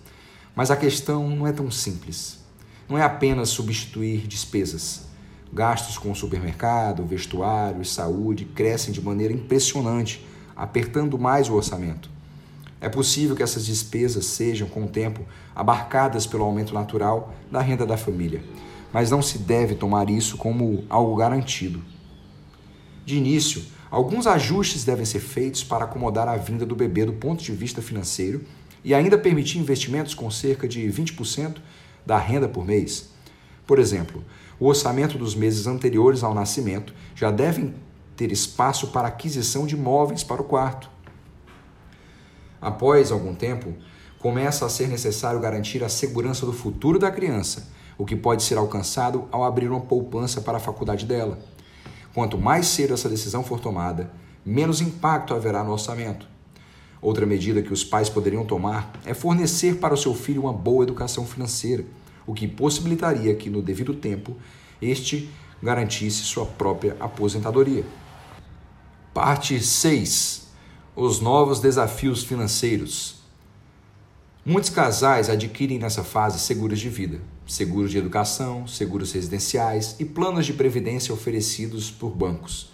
mas 0.55 0.69
a 0.69 0.75
questão 0.75 1.29
não 1.29 1.47
é 1.47 1.51
tão 1.51 1.71
simples. 1.71 2.39
Não 2.87 2.97
é 2.97 3.03
apenas 3.03 3.49
substituir 3.49 4.27
despesas. 4.27 5.03
Gastos 5.53 5.97
com 5.97 6.11
o 6.11 6.15
supermercado, 6.15 7.05
vestuário 7.05 7.83
saúde 7.85 8.45
crescem 8.45 8.93
de 8.93 9.01
maneira 9.01 9.33
impressionante, 9.33 10.25
apertando 10.55 11.17
mais 11.17 11.49
o 11.49 11.55
orçamento. 11.55 12.09
É 12.81 12.89
possível 12.89 13.35
que 13.35 13.43
essas 13.43 13.65
despesas 13.65 14.25
sejam, 14.25 14.67
com 14.67 14.85
o 14.85 14.87
tempo, 14.87 15.25
abarcadas 15.55 16.25
pelo 16.25 16.43
aumento 16.43 16.73
natural 16.73 17.33
da 17.51 17.61
renda 17.61 17.85
da 17.85 17.95
família, 17.95 18.43
mas 18.91 19.11
não 19.11 19.21
se 19.21 19.37
deve 19.37 19.75
tomar 19.75 20.09
isso 20.09 20.35
como 20.35 20.83
algo 20.89 21.15
garantido. 21.15 21.81
De 23.05 23.17
início, 23.17 23.63
Alguns 23.91 24.25
ajustes 24.25 24.85
devem 24.85 25.03
ser 25.03 25.19
feitos 25.19 25.65
para 25.65 25.83
acomodar 25.83 26.25
a 26.25 26.37
vinda 26.37 26.65
do 26.65 26.73
bebê 26.73 27.05
do 27.05 27.11
ponto 27.11 27.43
de 27.43 27.51
vista 27.51 27.81
financeiro 27.81 28.41
e 28.85 28.95
ainda 28.95 29.17
permitir 29.17 29.59
investimentos 29.59 30.13
com 30.13 30.31
cerca 30.31 30.65
de 30.65 30.81
20% 30.87 31.57
da 32.05 32.17
renda 32.17 32.47
por 32.47 32.65
mês. 32.65 33.09
Por 33.67 33.77
exemplo, 33.79 34.23
o 34.57 34.67
orçamento 34.67 35.17
dos 35.17 35.35
meses 35.35 35.67
anteriores 35.67 36.23
ao 36.23 36.33
nascimento 36.33 36.93
já 37.13 37.29
devem 37.31 37.73
ter 38.15 38.31
espaço 38.31 38.87
para 38.87 39.09
aquisição 39.09 39.67
de 39.67 39.75
móveis 39.75 40.23
para 40.23 40.41
o 40.41 40.45
quarto. 40.45 40.89
Após 42.61 43.11
algum 43.11 43.35
tempo, 43.35 43.73
começa 44.19 44.65
a 44.65 44.69
ser 44.69 44.87
necessário 44.87 45.41
garantir 45.41 45.83
a 45.83 45.89
segurança 45.89 46.45
do 46.45 46.53
futuro 46.53 46.97
da 46.97 47.11
criança, 47.11 47.69
o 47.97 48.05
que 48.05 48.15
pode 48.15 48.43
ser 48.43 48.57
alcançado 48.57 49.27
ao 49.31 49.43
abrir 49.43 49.69
uma 49.69 49.81
poupança 49.81 50.39
para 50.39 50.57
a 50.57 50.61
faculdade 50.61 51.05
dela. 51.05 51.39
Quanto 52.13 52.37
mais 52.37 52.67
cedo 52.67 52.93
essa 52.93 53.09
decisão 53.09 53.43
for 53.43 53.59
tomada, 53.59 54.11
menos 54.45 54.81
impacto 54.81 55.33
haverá 55.33 55.63
no 55.63 55.71
orçamento. 55.71 56.27
Outra 57.01 57.25
medida 57.25 57.61
que 57.61 57.73
os 57.73 57.83
pais 57.83 58.09
poderiam 58.09 58.45
tomar 58.45 58.91
é 59.05 59.13
fornecer 59.13 59.77
para 59.77 59.93
o 59.93 59.97
seu 59.97 60.13
filho 60.13 60.41
uma 60.41 60.53
boa 60.53 60.83
educação 60.83 61.25
financeira, 61.25 61.85
o 62.27 62.33
que 62.33 62.47
possibilitaria 62.47 63.33
que, 63.33 63.49
no 63.49 63.61
devido 63.61 63.93
tempo, 63.93 64.35
este 64.81 65.29
garantisse 65.63 66.23
sua 66.23 66.45
própria 66.45 66.95
aposentadoria. 66.99 67.85
Parte 69.13 69.59
6: 69.59 70.47
Os 70.95 71.19
novos 71.19 71.59
desafios 71.59 72.23
financeiros. 72.23 73.21
Muitos 74.45 74.69
casais 74.69 75.29
adquirem 75.29 75.77
nessa 75.79 76.03
fase 76.03 76.39
seguros 76.39 76.79
de 76.79 76.89
vida, 76.89 77.21
seguros 77.51 77.91
de 77.91 77.97
educação, 77.97 78.65
seguros 78.65 79.11
residenciais 79.11 79.97
e 79.99 80.05
planos 80.05 80.45
de 80.45 80.53
previdência 80.53 81.13
oferecidos 81.13 81.91
por 81.91 82.09
bancos. 82.09 82.71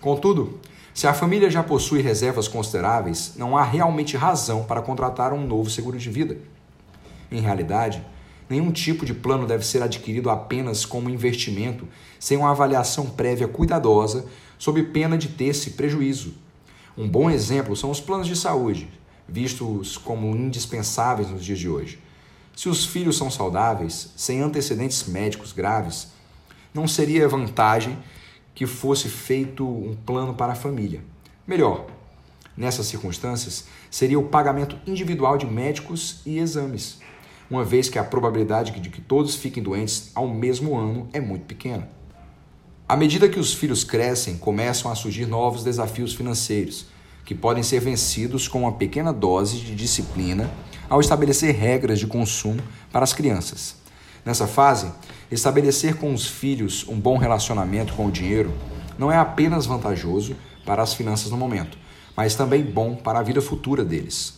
Contudo, 0.00 0.58
se 0.94 1.06
a 1.06 1.12
família 1.12 1.50
já 1.50 1.62
possui 1.62 2.00
reservas 2.00 2.48
consideráveis, 2.48 3.34
não 3.36 3.58
há 3.58 3.62
realmente 3.62 4.16
razão 4.16 4.64
para 4.64 4.80
contratar 4.80 5.34
um 5.34 5.46
novo 5.46 5.68
seguro 5.68 5.98
de 5.98 6.08
vida. 6.08 6.38
Em 7.30 7.42
realidade, 7.42 8.02
nenhum 8.48 8.72
tipo 8.72 9.04
de 9.04 9.12
plano 9.12 9.46
deve 9.46 9.66
ser 9.66 9.82
adquirido 9.82 10.30
apenas 10.30 10.86
como 10.86 11.10
investimento 11.10 11.86
sem 12.18 12.38
uma 12.38 12.52
avaliação 12.52 13.10
prévia 13.10 13.46
cuidadosa, 13.46 14.24
sob 14.56 14.82
pena 14.84 15.18
de 15.18 15.28
ter-se 15.28 15.72
prejuízo. 15.72 16.32
Um 16.96 17.06
bom 17.06 17.28
exemplo 17.28 17.76
são 17.76 17.90
os 17.90 18.00
planos 18.00 18.26
de 18.26 18.34
saúde, 18.34 18.88
vistos 19.28 19.98
como 19.98 20.34
indispensáveis 20.34 21.28
nos 21.28 21.44
dias 21.44 21.58
de 21.58 21.68
hoje. 21.68 22.05
Se 22.56 22.70
os 22.70 22.86
filhos 22.86 23.18
são 23.18 23.30
saudáveis, 23.30 24.08
sem 24.16 24.40
antecedentes 24.40 25.06
médicos 25.06 25.52
graves, 25.52 26.08
não 26.72 26.88
seria 26.88 27.28
vantagem 27.28 27.98
que 28.54 28.66
fosse 28.66 29.10
feito 29.10 29.68
um 29.68 29.94
plano 29.94 30.32
para 30.32 30.54
a 30.54 30.56
família. 30.56 31.04
Melhor, 31.46 31.86
nessas 32.56 32.86
circunstâncias, 32.86 33.66
seria 33.90 34.18
o 34.18 34.28
pagamento 34.28 34.74
individual 34.86 35.36
de 35.36 35.44
médicos 35.44 36.22
e 36.24 36.38
exames, 36.38 36.98
uma 37.50 37.62
vez 37.62 37.90
que 37.90 37.98
a 37.98 38.04
probabilidade 38.04 38.80
de 38.80 38.88
que 38.88 39.02
todos 39.02 39.36
fiquem 39.36 39.62
doentes 39.62 40.10
ao 40.14 40.26
mesmo 40.26 40.78
ano 40.78 41.10
é 41.12 41.20
muito 41.20 41.44
pequena. 41.44 41.86
À 42.88 42.96
medida 42.96 43.28
que 43.28 43.38
os 43.38 43.52
filhos 43.52 43.84
crescem, 43.84 44.38
começam 44.38 44.90
a 44.90 44.94
surgir 44.94 45.26
novos 45.26 45.62
desafios 45.62 46.14
financeiros 46.14 46.86
que 47.22 47.34
podem 47.34 47.62
ser 47.62 47.80
vencidos 47.80 48.48
com 48.48 48.60
uma 48.60 48.72
pequena 48.72 49.12
dose 49.12 49.58
de 49.58 49.74
disciplina 49.74 50.50
ao 50.88 51.00
estabelecer 51.00 51.54
regras 51.54 51.98
de 51.98 52.06
consumo 52.06 52.60
para 52.92 53.04
as 53.04 53.12
crianças. 53.12 53.76
Nessa 54.24 54.46
fase, 54.46 54.90
estabelecer 55.30 55.96
com 55.96 56.12
os 56.12 56.26
filhos 56.26 56.86
um 56.88 56.98
bom 56.98 57.16
relacionamento 57.16 57.94
com 57.94 58.06
o 58.06 58.10
dinheiro 58.10 58.52
não 58.98 59.10
é 59.10 59.16
apenas 59.16 59.66
vantajoso 59.66 60.34
para 60.64 60.82
as 60.82 60.94
finanças 60.94 61.30
no 61.30 61.36
momento, 61.36 61.78
mas 62.16 62.34
também 62.34 62.62
bom 62.64 62.96
para 62.96 63.20
a 63.20 63.22
vida 63.22 63.40
futura 63.40 63.84
deles. 63.84 64.34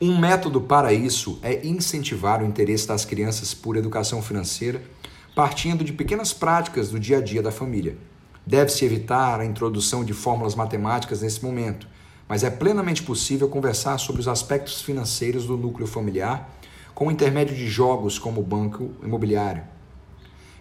Um 0.00 0.18
método 0.18 0.60
para 0.60 0.92
isso 0.92 1.38
é 1.42 1.66
incentivar 1.66 2.42
o 2.42 2.46
interesse 2.46 2.86
das 2.86 3.04
crianças 3.04 3.54
por 3.54 3.76
educação 3.76 4.22
financeira, 4.22 4.82
partindo 5.34 5.82
de 5.82 5.92
pequenas 5.92 6.32
práticas 6.32 6.90
do 6.90 7.00
dia 7.00 7.18
a 7.18 7.20
dia 7.20 7.42
da 7.42 7.50
família. 7.50 7.96
Deve-se 8.46 8.84
evitar 8.84 9.40
a 9.40 9.44
introdução 9.44 10.04
de 10.04 10.12
fórmulas 10.12 10.54
matemáticas 10.54 11.22
nesse 11.22 11.42
momento, 11.42 11.88
mas 12.28 12.42
é 12.42 12.50
plenamente 12.50 13.02
possível 13.02 13.48
conversar 13.48 13.98
sobre 13.98 14.20
os 14.20 14.28
aspectos 14.28 14.82
financeiros 14.82 15.46
do 15.46 15.56
núcleo 15.56 15.86
familiar 15.86 16.52
com 16.94 17.08
o 17.08 17.10
intermédio 17.10 17.54
de 17.54 17.68
jogos 17.68 18.18
como 18.18 18.40
o 18.40 18.44
banco 18.44 18.90
imobiliário. 19.02 19.62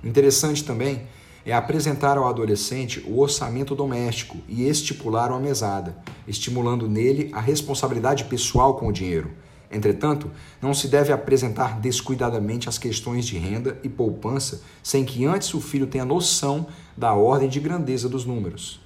Interessante 0.04 0.63
também 0.63 1.08
é 1.45 1.54
apresentar 1.54 2.17
ao 2.17 2.28
adolescente 2.28 3.04
o 3.08 3.19
orçamento 3.19 3.75
doméstico 3.75 4.38
e 4.47 4.67
estipular 4.67 5.32
uma 5.32 5.39
mesada, 5.39 5.95
estimulando 6.28 6.89
nele 6.89 7.30
a 7.34 7.39
responsabilidade 7.39 8.25
pessoal 8.25 8.75
com 8.75 8.88
o 8.88 8.91
dinheiro. 8.91 9.32
Entretanto, 9.71 10.32
não 10.62 10.73
se 10.73 10.88
deve 10.88 11.12
apresentar 11.12 11.80
descuidadamente 11.80 12.69
as 12.69 12.78
questões 12.78 13.25
de 13.25 13.38
renda 13.38 13.80
e 13.84 13.89
poupança 13.89 14.62
sem 14.82 15.04
que 15.04 15.25
antes 15.25 15.54
o 15.54 15.62
filho 15.62 15.88
tenha 15.88 16.06
noção 16.06 16.67
da 16.95 17.13
ordem 17.13 17.49
de 17.49 17.60
grandeza 17.60 18.08
dos 18.08 18.25
números. 18.25 18.80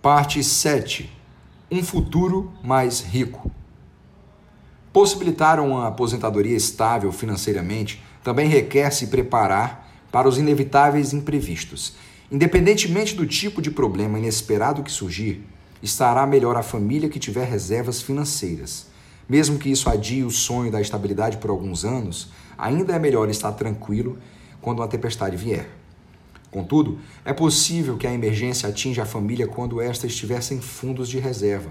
Parte 0.00 0.42
7. 0.42 1.10
Um 1.68 1.82
futuro 1.82 2.52
mais 2.62 3.00
rico. 3.00 3.50
Possibilitar 4.92 5.58
uma 5.58 5.88
aposentadoria 5.88 6.56
estável 6.56 7.10
financeiramente 7.10 8.00
também 8.22 8.46
requer 8.46 8.92
se 8.92 9.08
preparar 9.08 9.90
para 10.12 10.28
os 10.28 10.38
inevitáveis 10.38 11.12
imprevistos. 11.12 11.94
Independentemente 12.30 13.16
do 13.16 13.26
tipo 13.26 13.60
de 13.60 13.72
problema 13.72 14.16
inesperado 14.16 14.80
que 14.84 14.92
surgir, 14.92 15.44
estará 15.82 16.24
melhor 16.24 16.54
a 16.54 16.62
família 16.62 17.08
que 17.08 17.18
tiver 17.18 17.48
reservas 17.48 18.00
financeiras. 18.00 18.86
Mesmo 19.28 19.58
que 19.58 19.68
isso 19.68 19.90
adie 19.90 20.22
o 20.22 20.30
sonho 20.30 20.70
da 20.70 20.80
estabilidade 20.80 21.38
por 21.38 21.50
alguns 21.50 21.84
anos, 21.84 22.30
ainda 22.56 22.94
é 22.94 22.98
melhor 23.00 23.28
estar 23.28 23.50
tranquilo 23.50 24.16
quando 24.60 24.78
uma 24.78 24.88
tempestade 24.88 25.36
vier. 25.36 25.68
Contudo, 26.56 26.98
é 27.22 27.34
possível 27.34 27.98
que 27.98 28.06
a 28.06 28.14
emergência 28.14 28.66
atinja 28.66 29.02
a 29.02 29.04
família 29.04 29.46
quando 29.46 29.78
esta 29.78 30.06
estiver 30.06 30.40
sem 30.40 30.58
fundos 30.58 31.06
de 31.06 31.18
reserva. 31.18 31.70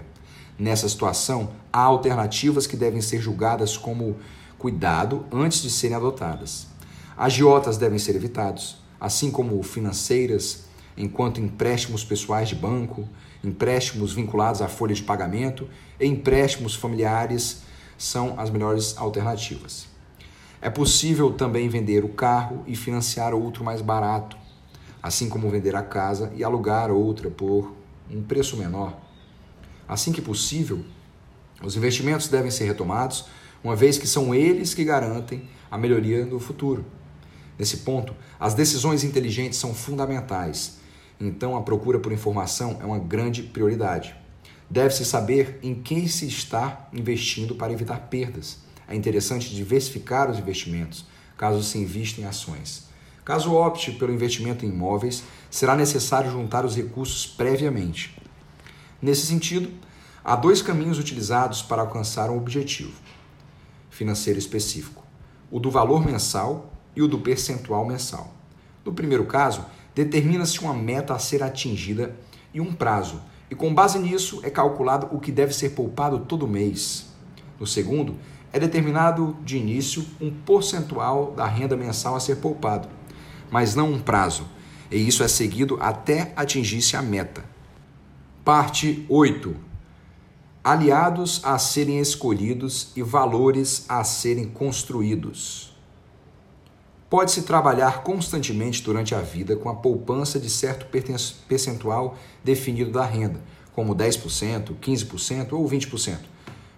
Nessa 0.59 0.87
situação, 0.87 1.53
há 1.73 1.81
alternativas 1.81 2.67
que 2.67 2.77
devem 2.77 3.01
ser 3.01 3.19
julgadas 3.19 3.77
como 3.77 4.15
cuidado 4.59 5.25
antes 5.31 5.63
de 5.63 5.71
serem 5.71 5.97
adotadas. 5.97 6.67
Agiotas 7.17 7.79
devem 7.79 7.97
ser 7.97 8.15
evitados, 8.15 8.77
assim 9.01 9.31
como 9.31 9.63
financeiras, 9.63 10.65
enquanto 10.95 11.41
empréstimos 11.41 12.03
pessoais 12.03 12.47
de 12.47 12.53
banco, 12.53 13.09
empréstimos 13.43 14.13
vinculados 14.13 14.61
à 14.61 14.67
folha 14.67 14.93
de 14.93 15.01
pagamento 15.01 15.67
e 15.99 16.05
empréstimos 16.05 16.75
familiares 16.75 17.63
são 17.97 18.39
as 18.39 18.51
melhores 18.51 18.95
alternativas. 18.99 19.87
É 20.61 20.69
possível 20.69 21.33
também 21.33 21.67
vender 21.67 22.05
o 22.05 22.09
carro 22.09 22.63
e 22.67 22.75
financiar 22.75 23.33
outro 23.33 23.63
mais 23.63 23.81
barato, 23.81 24.44
assim 25.05 25.29
como 25.29 25.49
vender 25.49 25.75
a 25.75 25.83
casa 25.83 26.31
e 26.35 26.43
alugar 26.43 26.89
outra 26.91 27.29
por 27.29 27.73
um 28.09 28.21
preço 28.23 28.57
menor. 28.57 28.97
Assim 29.87 30.11
que 30.11 30.21
possível, 30.21 30.83
os 31.61 31.75
investimentos 31.75 32.27
devem 32.27 32.51
ser 32.51 32.65
retomados, 32.65 33.25
uma 33.63 33.75
vez 33.75 33.97
que 33.97 34.07
são 34.07 34.33
eles 34.33 34.73
que 34.73 34.83
garantem 34.83 35.47
a 35.69 35.77
melhoria 35.77 36.25
do 36.25 36.39
futuro. 36.39 36.85
Nesse 37.57 37.77
ponto, 37.77 38.13
as 38.39 38.53
decisões 38.53 39.03
inteligentes 39.03 39.59
são 39.59 39.73
fundamentais 39.73 40.79
então, 41.19 41.55
a 41.55 41.61
procura 41.61 41.99
por 41.99 42.11
informação 42.11 42.77
é 42.81 42.85
uma 42.85 42.99
grande 42.99 43.43
prioridade. 43.43 44.15
Deve-se 44.69 45.05
saber 45.05 45.59
em 45.61 45.75
quem 45.75 46.07
se 46.07 46.27
está 46.27 46.89
investindo 46.91 47.55
para 47.55 47.71
evitar 47.71 48.09
perdas. 48.09 48.57
É 48.87 48.95
interessante 48.95 49.55
diversificar 49.55 50.29
os 50.29 50.39
investimentos, 50.39 51.05
caso 51.37 51.63
se 51.63 51.77
invista 51.77 52.19
em 52.19 52.25
ações. 52.25 52.84
Caso 53.25 53.53
opte 53.53 53.91
pelo 53.91 54.13
investimento 54.13 54.67
em 54.67 54.69
imóveis, 54.69 55.23
será 55.49 55.75
necessário 55.75 56.29
juntar 56.29 56.63
os 56.63 56.75
recursos 56.75 57.25
previamente. 57.25 58.15
Nesse 59.01 59.25
sentido, 59.25 59.71
há 60.23 60.35
dois 60.35 60.61
caminhos 60.61 60.99
utilizados 60.99 61.63
para 61.63 61.81
alcançar 61.81 62.29
um 62.29 62.37
objetivo 62.37 62.93
financeiro 63.89 64.37
específico: 64.37 65.03
o 65.49 65.59
do 65.59 65.71
valor 65.71 66.05
mensal 66.05 66.71
e 66.95 67.01
o 67.01 67.07
do 67.07 67.17
percentual 67.17 67.83
mensal. 67.83 68.31
No 68.85 68.93
primeiro 68.93 69.25
caso, 69.25 69.65
determina-se 69.95 70.61
uma 70.61 70.73
meta 70.75 71.15
a 71.15 71.19
ser 71.19 71.41
atingida 71.41 72.15
e 72.53 72.61
um 72.61 72.71
prazo, 72.71 73.19
e 73.49 73.55
com 73.55 73.73
base 73.73 73.97
nisso 73.97 74.39
é 74.43 74.51
calculado 74.51 75.07
o 75.11 75.19
que 75.19 75.31
deve 75.31 75.51
ser 75.51 75.71
poupado 75.71 76.19
todo 76.19 76.47
mês. 76.47 77.07
No 77.59 77.65
segundo, 77.65 78.15
é 78.53 78.59
determinado 78.59 79.35
de 79.43 79.57
início 79.57 80.05
um 80.21 80.31
percentual 80.31 81.31
da 81.31 81.47
renda 81.47 81.75
mensal 81.75 82.15
a 82.15 82.19
ser 82.19 82.35
poupado, 82.35 82.87
mas 83.49 83.75
não 83.75 83.91
um 83.91 83.99
prazo, 83.99 84.47
e 84.91 84.97
isso 85.07 85.23
é 85.23 85.27
seguido 85.27 85.77
até 85.81 86.33
atingir-se 86.35 86.95
a 86.95 87.01
meta. 87.01 87.43
Parte 88.43 89.05
8. 89.09 89.55
Aliados 90.63 91.41
a 91.43 91.57
serem 91.57 91.99
escolhidos 91.99 92.91
e 92.95 93.01
valores 93.01 93.85
a 93.87 94.03
serem 94.03 94.45
construídos. 94.47 95.75
Pode-se 97.09 97.43
trabalhar 97.43 98.03
constantemente 98.03 98.83
durante 98.83 99.13
a 99.13 99.21
vida 99.21 99.55
com 99.55 99.69
a 99.69 99.75
poupança 99.75 100.39
de 100.39 100.49
certo 100.49 100.87
percentual 101.47 102.17
definido 102.43 102.91
da 102.91 103.05
renda, 103.05 103.39
como 103.73 103.95
10%, 103.95 104.75
15% 104.81 105.53
ou 105.53 105.67
20%. 105.69 106.17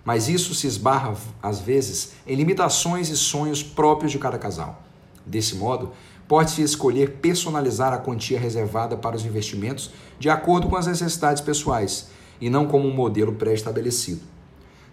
Mas 0.03 0.30
isso 0.30 0.53
se 0.53 0.67
esbarra, 0.67 1.15
às 1.41 1.60
vezes, 1.60 2.13
em 2.25 2.36
limitações 2.36 3.10
e 3.10 3.17
sonhos 3.17 3.63
próprios 3.63 4.12
de 4.12 4.19
cada 4.19 4.38
casal. 4.38 4.84
Desse 5.25 5.56
modo, 5.56 5.91
pode-se 6.27 6.61
escolher 6.61 7.17
personalizar 7.21 7.93
a 7.93 7.97
quantia 7.97 8.39
reservada 8.39 8.97
para 8.97 9.15
os 9.15 9.25
investimentos 9.25 9.91
de 10.19 10.29
acordo 10.29 10.67
com 10.67 10.75
as 10.75 10.87
necessidades 10.87 11.41
pessoais 11.41 12.09
e 12.41 12.49
não 12.49 12.67
como 12.67 12.87
um 12.87 12.93
modelo 12.93 13.33
pré-estabelecido. 13.33 14.21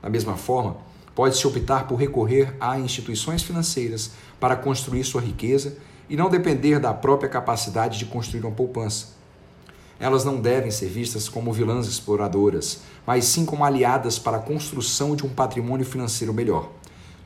Da 0.03 0.09
mesma 0.09 0.37
forma, 0.37 0.77
pode-se 1.14 1.47
optar 1.47 1.87
por 1.87 1.97
recorrer 1.97 2.55
a 2.61 2.79
instituições 2.79 3.42
financeiras 3.42 4.12
para 4.38 4.57
construir 4.57 5.05
sua 5.05 5.20
riqueza 5.20 5.77
e 6.09 6.16
não 6.16 6.29
depender 6.29 6.79
da 6.79 6.92
própria 6.92 7.29
capacidade 7.29 7.99
de 7.99 8.05
construir 8.05 8.42
uma 8.42 8.53
poupança. 8.53 9.14
Elas 9.99 10.25
não 10.25 10.40
devem 10.40 10.70
ser 10.70 10.88
vistas 10.88 11.29
como 11.29 11.53
vilãs 11.53 11.87
exploradoras, 11.87 12.81
mas 13.07 13.25
sim 13.25 13.44
como 13.44 13.64
aliadas 13.64 14.18
para 14.18 14.37
a 14.37 14.40
construção 14.40 15.14
de 15.14 15.25
um 15.25 15.29
patrimônio 15.29 15.87
financeiro 15.87 16.35
melhor. 16.35 16.70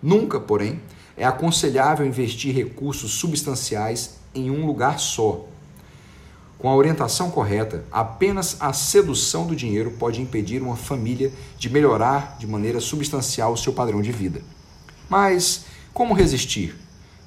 Nunca, 0.03 0.39
porém, 0.39 0.81
é 1.19 1.25
aconselhável 1.25 2.07
investir 2.07 2.55
recursos 2.55 3.13
substanciais 3.13 4.19
em 4.35 4.51
um 4.51 4.65
lugar 4.65 4.99
só. 4.99 5.45
Com 6.59 6.69
a 6.69 6.75
orientação 6.75 7.31
correta, 7.31 7.85
apenas 7.91 8.57
a 8.61 8.73
sedução 8.73 9.47
do 9.47 9.55
dinheiro 9.55 9.93
pode 9.93 10.21
impedir 10.21 10.63
uma 10.63 10.77
família 10.77 11.33
de 11.59 11.69
melhorar 11.69 12.37
de 12.39 12.47
maneira 12.47 12.81
substancial 12.81 13.53
o 13.53 13.57
seu 13.57 13.73
padrão 13.73 14.01
de 14.01 14.13
vida. 14.13 14.43
Mas 15.09 15.67
como 15.93 16.15
resistir? 16.15 16.77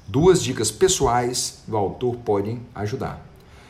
Duas 0.07 0.41
dicas 0.41 0.71
pessoais 0.71 1.59
do 1.67 1.77
autor 1.77 2.17
podem 2.17 2.61
ajudar. 2.75 3.25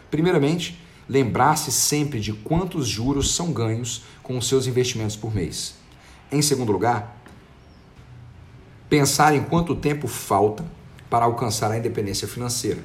Primeiramente, 0.09 0.79
lembrar-se 1.07 1.71
sempre 1.71 2.19
de 2.19 2.33
quantos 2.33 2.87
juros 2.87 3.35
são 3.35 3.51
ganhos 3.51 4.03
com 4.23 4.37
os 4.37 4.47
seus 4.47 4.65
investimentos 4.65 5.15
por 5.15 5.33
mês. 5.33 5.75
Em 6.31 6.41
segundo 6.41 6.71
lugar, 6.71 7.20
pensar 8.91 9.33
em 9.33 9.41
quanto 9.41 9.73
tempo 9.73 10.05
falta 10.05 10.65
para 11.09 11.23
alcançar 11.23 11.71
a 11.71 11.77
independência 11.77 12.27
financeira. 12.27 12.83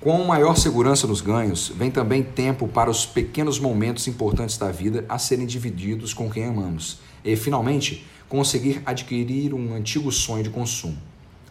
Com 0.00 0.24
maior 0.24 0.56
segurança 0.56 1.06
nos 1.06 1.20
ganhos, 1.20 1.68
vem 1.68 1.90
também 1.90 2.22
tempo 2.22 2.66
para 2.66 2.88
os 2.88 3.04
pequenos 3.04 3.58
momentos 3.58 4.08
importantes 4.08 4.56
da 4.56 4.72
vida 4.72 5.04
a 5.06 5.18
serem 5.18 5.44
divididos 5.44 6.14
com 6.14 6.30
quem 6.30 6.46
amamos 6.46 7.00
e, 7.22 7.36
finalmente, 7.36 8.06
conseguir 8.30 8.80
adquirir 8.86 9.52
um 9.52 9.74
antigo 9.74 10.10
sonho 10.10 10.42
de 10.42 10.48
consumo. 10.48 10.96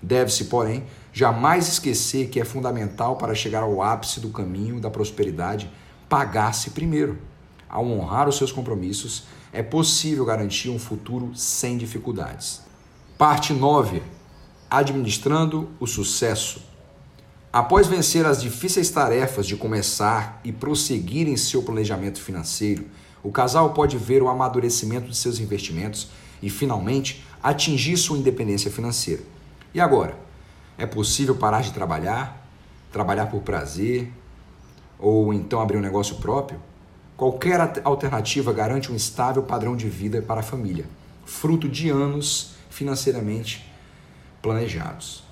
Deve-se, 0.02 0.46
porém, 0.46 0.86
jamais 1.14 1.68
esquecer 1.68 2.30
que 2.30 2.40
é 2.40 2.44
fundamental 2.44 3.18
para 3.18 3.36
chegar 3.36 3.62
ao 3.62 3.84
ápice 3.84 4.20
do 4.20 4.30
caminho 4.30 4.80
da 4.80 4.90
prosperidade 4.90 5.70
pagar-se 6.10 6.72
primeiro. 6.72 7.20
Ao 7.70 7.86
honrar 7.86 8.28
os 8.28 8.36
seus 8.36 8.52
compromissos, 8.52 9.26
é 9.52 9.62
possível 9.62 10.26
garantir 10.26 10.72
um 10.72 10.80
futuro 10.80 11.30
sem 11.36 11.78
dificuldades. 11.78 12.63
Parte 13.18 13.54
9. 13.54 14.02
Administrando 14.68 15.70
o 15.80 15.86
sucesso. 15.86 16.64
Após 17.54 17.86
vencer 17.86 18.26
as 18.26 18.42
difíceis 18.42 18.90
tarefas 18.90 19.46
de 19.46 19.56
começar 19.56 20.42
e 20.44 20.52
prosseguir 20.52 21.28
em 21.28 21.38
seu 21.38 21.62
planejamento 21.62 22.20
financeiro, 22.20 22.88
o 23.22 23.32
casal 23.32 23.72
pode 23.72 23.98
ver 23.98 24.24
o 24.24 24.30
amadurecimento 24.30 25.10
de 25.10 25.16
seus 25.16 25.40
investimentos 25.40 26.10
e, 26.42 26.50
finalmente, 26.50 27.24
atingir 27.42 27.98
sua 27.98 28.18
independência 28.18 28.72
financeira. 28.72 29.22
E 29.76 29.80
agora? 29.80 30.18
É 30.76 30.88
possível 30.88 31.36
parar 31.36 31.62
de 31.62 31.72
trabalhar? 31.72 32.50
Trabalhar 32.92 33.28
por 33.28 33.42
prazer? 33.42 34.12
Ou 34.98 35.32
então 35.32 35.62
abrir 35.62 35.78
um 35.78 35.82
negócio 35.82 36.16
próprio? 36.16 36.60
Qualquer 37.16 37.80
alternativa 37.84 38.52
garante 38.52 38.92
um 38.92 38.96
estável 38.96 39.44
padrão 39.44 39.76
de 39.76 39.88
vida 39.88 40.20
para 40.20 40.40
a 40.40 40.44
família, 40.44 40.88
fruto 41.26 41.70
de 41.70 41.92
anos 41.92 42.53
financeiramente 42.74 43.70
planejados. 44.42 45.24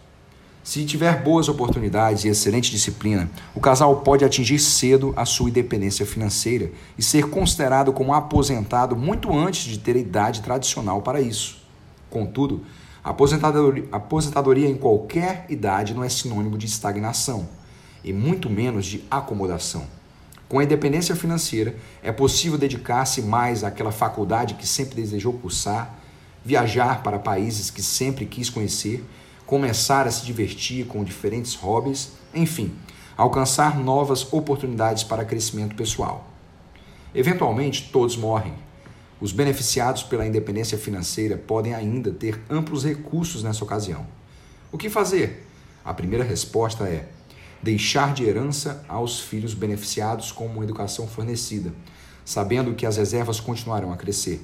Se 0.64 0.86
tiver 0.86 1.24
boas 1.24 1.50
oportunidades 1.50 2.24
e 2.24 2.28
excelente 2.28 2.70
disciplina, 2.70 3.28
o 3.56 3.60
casal 3.60 4.02
pode 4.02 4.24
atingir 4.24 4.60
cedo 4.60 5.12
a 5.18 5.26
sua 5.26 5.50
independência 5.50 6.06
financeira 6.06 6.72
e 6.96 7.02
ser 7.02 7.32
considerado 7.32 7.92
como 7.92 8.14
aposentado 8.14 8.96
muito 8.96 9.36
antes 9.36 9.64
de 9.64 9.80
ter 9.80 9.96
a 9.96 10.00
idade 10.00 10.42
tradicional 10.42 11.02
para 11.02 11.20
isso. 11.20 11.64
Contudo, 12.12 12.64
aposentadoria, 13.04 13.86
aposentadoria 13.92 14.70
em 14.70 14.76
qualquer 14.76 15.48
idade 15.50 15.96
não 15.96 16.04
é 16.04 16.10
sinônimo 16.10 16.60
de 16.60 16.68
estagnação 16.68 17.50
e 18.04 18.14
muito 18.14 18.52
menos 18.52 18.86
de 18.86 19.04
acomodação. 19.10 19.88
Com 20.48 20.60
a 20.60 20.64
independência 20.64 21.16
financeira, 21.16 21.76
é 22.04 22.12
possível 22.12 22.58
dedicar-se 22.58 23.24
mais 23.24 23.64
àquela 23.64 23.92
faculdade 23.92 24.54
que 24.54 24.68
sempre 24.68 24.96
desejou 24.96 25.34
cursar 25.34 26.01
viajar 26.44 27.04
para 27.04 27.20
países 27.20 27.70
que 27.70 27.84
sempre 27.84 28.26
quis 28.26 28.50
conhecer, 28.50 29.04
começar 29.46 30.08
a 30.08 30.12
se 30.12 30.26
divertir 30.26 30.86
com 30.88 31.04
diferentes 31.04 31.56
hobbies, 31.56 32.14
enfim, 32.34 32.74
alcançar 33.18 33.78
novas 33.78 34.32
oportunidades 34.32 35.04
para 35.04 35.26
crescimento 35.26 35.76
pessoal. 35.76 36.28
Eventualmente, 37.14 37.90
todos 37.92 38.16
morrem. 38.16 38.54
Os 39.20 39.32
beneficiados 39.32 40.02
pela 40.02 40.26
independência 40.26 40.78
financeira 40.78 41.38
podem 41.38 41.76
ainda 41.76 42.12
ter 42.12 42.42
amplos 42.50 42.84
recursos 42.84 43.44
nessa 43.44 43.64
ocasião. 43.64 44.08
O 44.72 44.78
que 44.78 44.90
fazer? 44.90 45.46
A 45.86 45.94
primeira 45.94 46.24
resposta 46.24 46.86
é 46.86 47.08
deixar 47.62 48.14
de 48.14 48.24
herança 48.24 48.84
aos 48.88 49.20
filhos 49.20 49.54
beneficiados 49.54 50.32
com 50.32 50.48
uma 50.48 50.64
educação 50.64 51.08
fornecida, 51.08 51.72
sabendo 52.26 52.74
que 52.74 52.86
as 52.86 52.98
reservas 52.98 53.40
continuarão 53.40 53.94
a 53.94 53.98
crescer. 53.98 54.42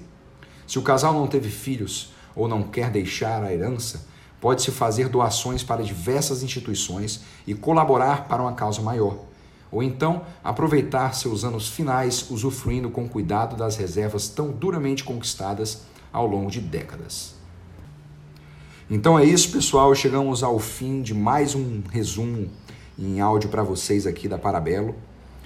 Se 0.67 0.77
o 0.77 0.81
casal 0.81 1.13
não 1.13 1.25
teve 1.27 1.49
filhos 1.49 2.11
ou 2.35 2.45
não 2.47 2.61
quer 2.61 2.91
deixar 2.91 3.41
a 3.41 3.53
herança, 3.53 4.05
pode-se 4.41 4.69
fazer 4.69 5.07
doações 5.07 5.63
para 5.63 5.81
diversas 5.81 6.43
instituições 6.43 7.21
e 7.47 7.55
colaborar 7.55 8.27
para 8.27 8.41
uma 8.41 8.53
causa 8.53 8.81
maior. 8.81 9.17
Ou 9.71 9.81
então 9.81 10.23
aproveitar 10.43 11.15
seus 11.15 11.45
anos 11.45 11.69
finais 11.69 12.29
usufruindo 12.29 12.89
com 12.89 13.07
cuidado 13.07 13.55
das 13.55 13.77
reservas 13.77 14.27
tão 14.27 14.51
duramente 14.51 15.03
conquistadas 15.03 15.83
ao 16.11 16.27
longo 16.27 16.51
de 16.51 16.59
décadas. 16.59 17.35
Então 18.89 19.17
é 19.17 19.25
isso, 19.25 19.51
pessoal. 19.51 19.93
Chegamos 19.95 20.43
ao 20.43 20.59
fim 20.59 21.01
de 21.01 21.13
mais 21.13 21.55
um 21.55 21.81
resumo 21.91 22.49
em 22.99 23.19
áudio 23.19 23.49
para 23.49 23.63
vocês 23.63 24.05
aqui 24.05 24.27
da 24.27 24.37
Parabelo. 24.37 24.95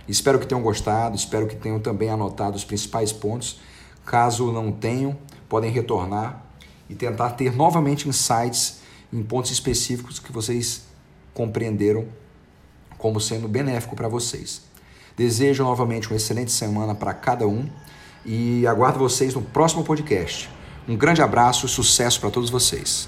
Espero 0.08 0.40
que 0.40 0.48
tenham 0.48 0.62
gostado, 0.62 1.16
espero 1.16 1.48
que 1.48 1.56
tenham 1.56 1.80
também 1.80 2.10
anotado 2.10 2.56
os 2.56 2.64
principais 2.64 3.12
pontos 3.12 3.60
Caso 4.06 4.52
não 4.52 4.72
tenham, 4.72 5.18
podem 5.48 5.72
retornar 5.72 6.46
e 6.90 6.96
tentar 6.96 7.32
ter 7.32 7.56
novamente 7.56 8.08
insights 8.08 8.82
em 9.12 9.22
pontos 9.24 9.52
específicos 9.52 10.20
que 10.20 10.32
vocês 10.32 10.84
compreenderam 11.34 12.08
como 12.98 13.20
sendo 13.20 13.48
benéfico 13.48 13.96
para 13.96 14.08
vocês. 14.08 14.62
Desejo 15.18 15.64
novamente 15.64 16.08
uma 16.08 16.16
excelente 16.16 16.52
semana 16.52 16.96
para 16.96 17.14
cada 17.14 17.48
um 17.48 17.70
e 18.26 18.66
aguardo 18.68 19.00
vocês 19.00 19.34
no 19.34 19.42
próximo 19.42 19.84
podcast. 19.84 20.50
Um 20.88 20.96
grande 20.96 21.22
abraço 21.22 21.66
e 21.66 21.70
sucesso 21.70 22.20
para 22.20 22.30
todos 22.30 22.50
vocês. 22.50 23.08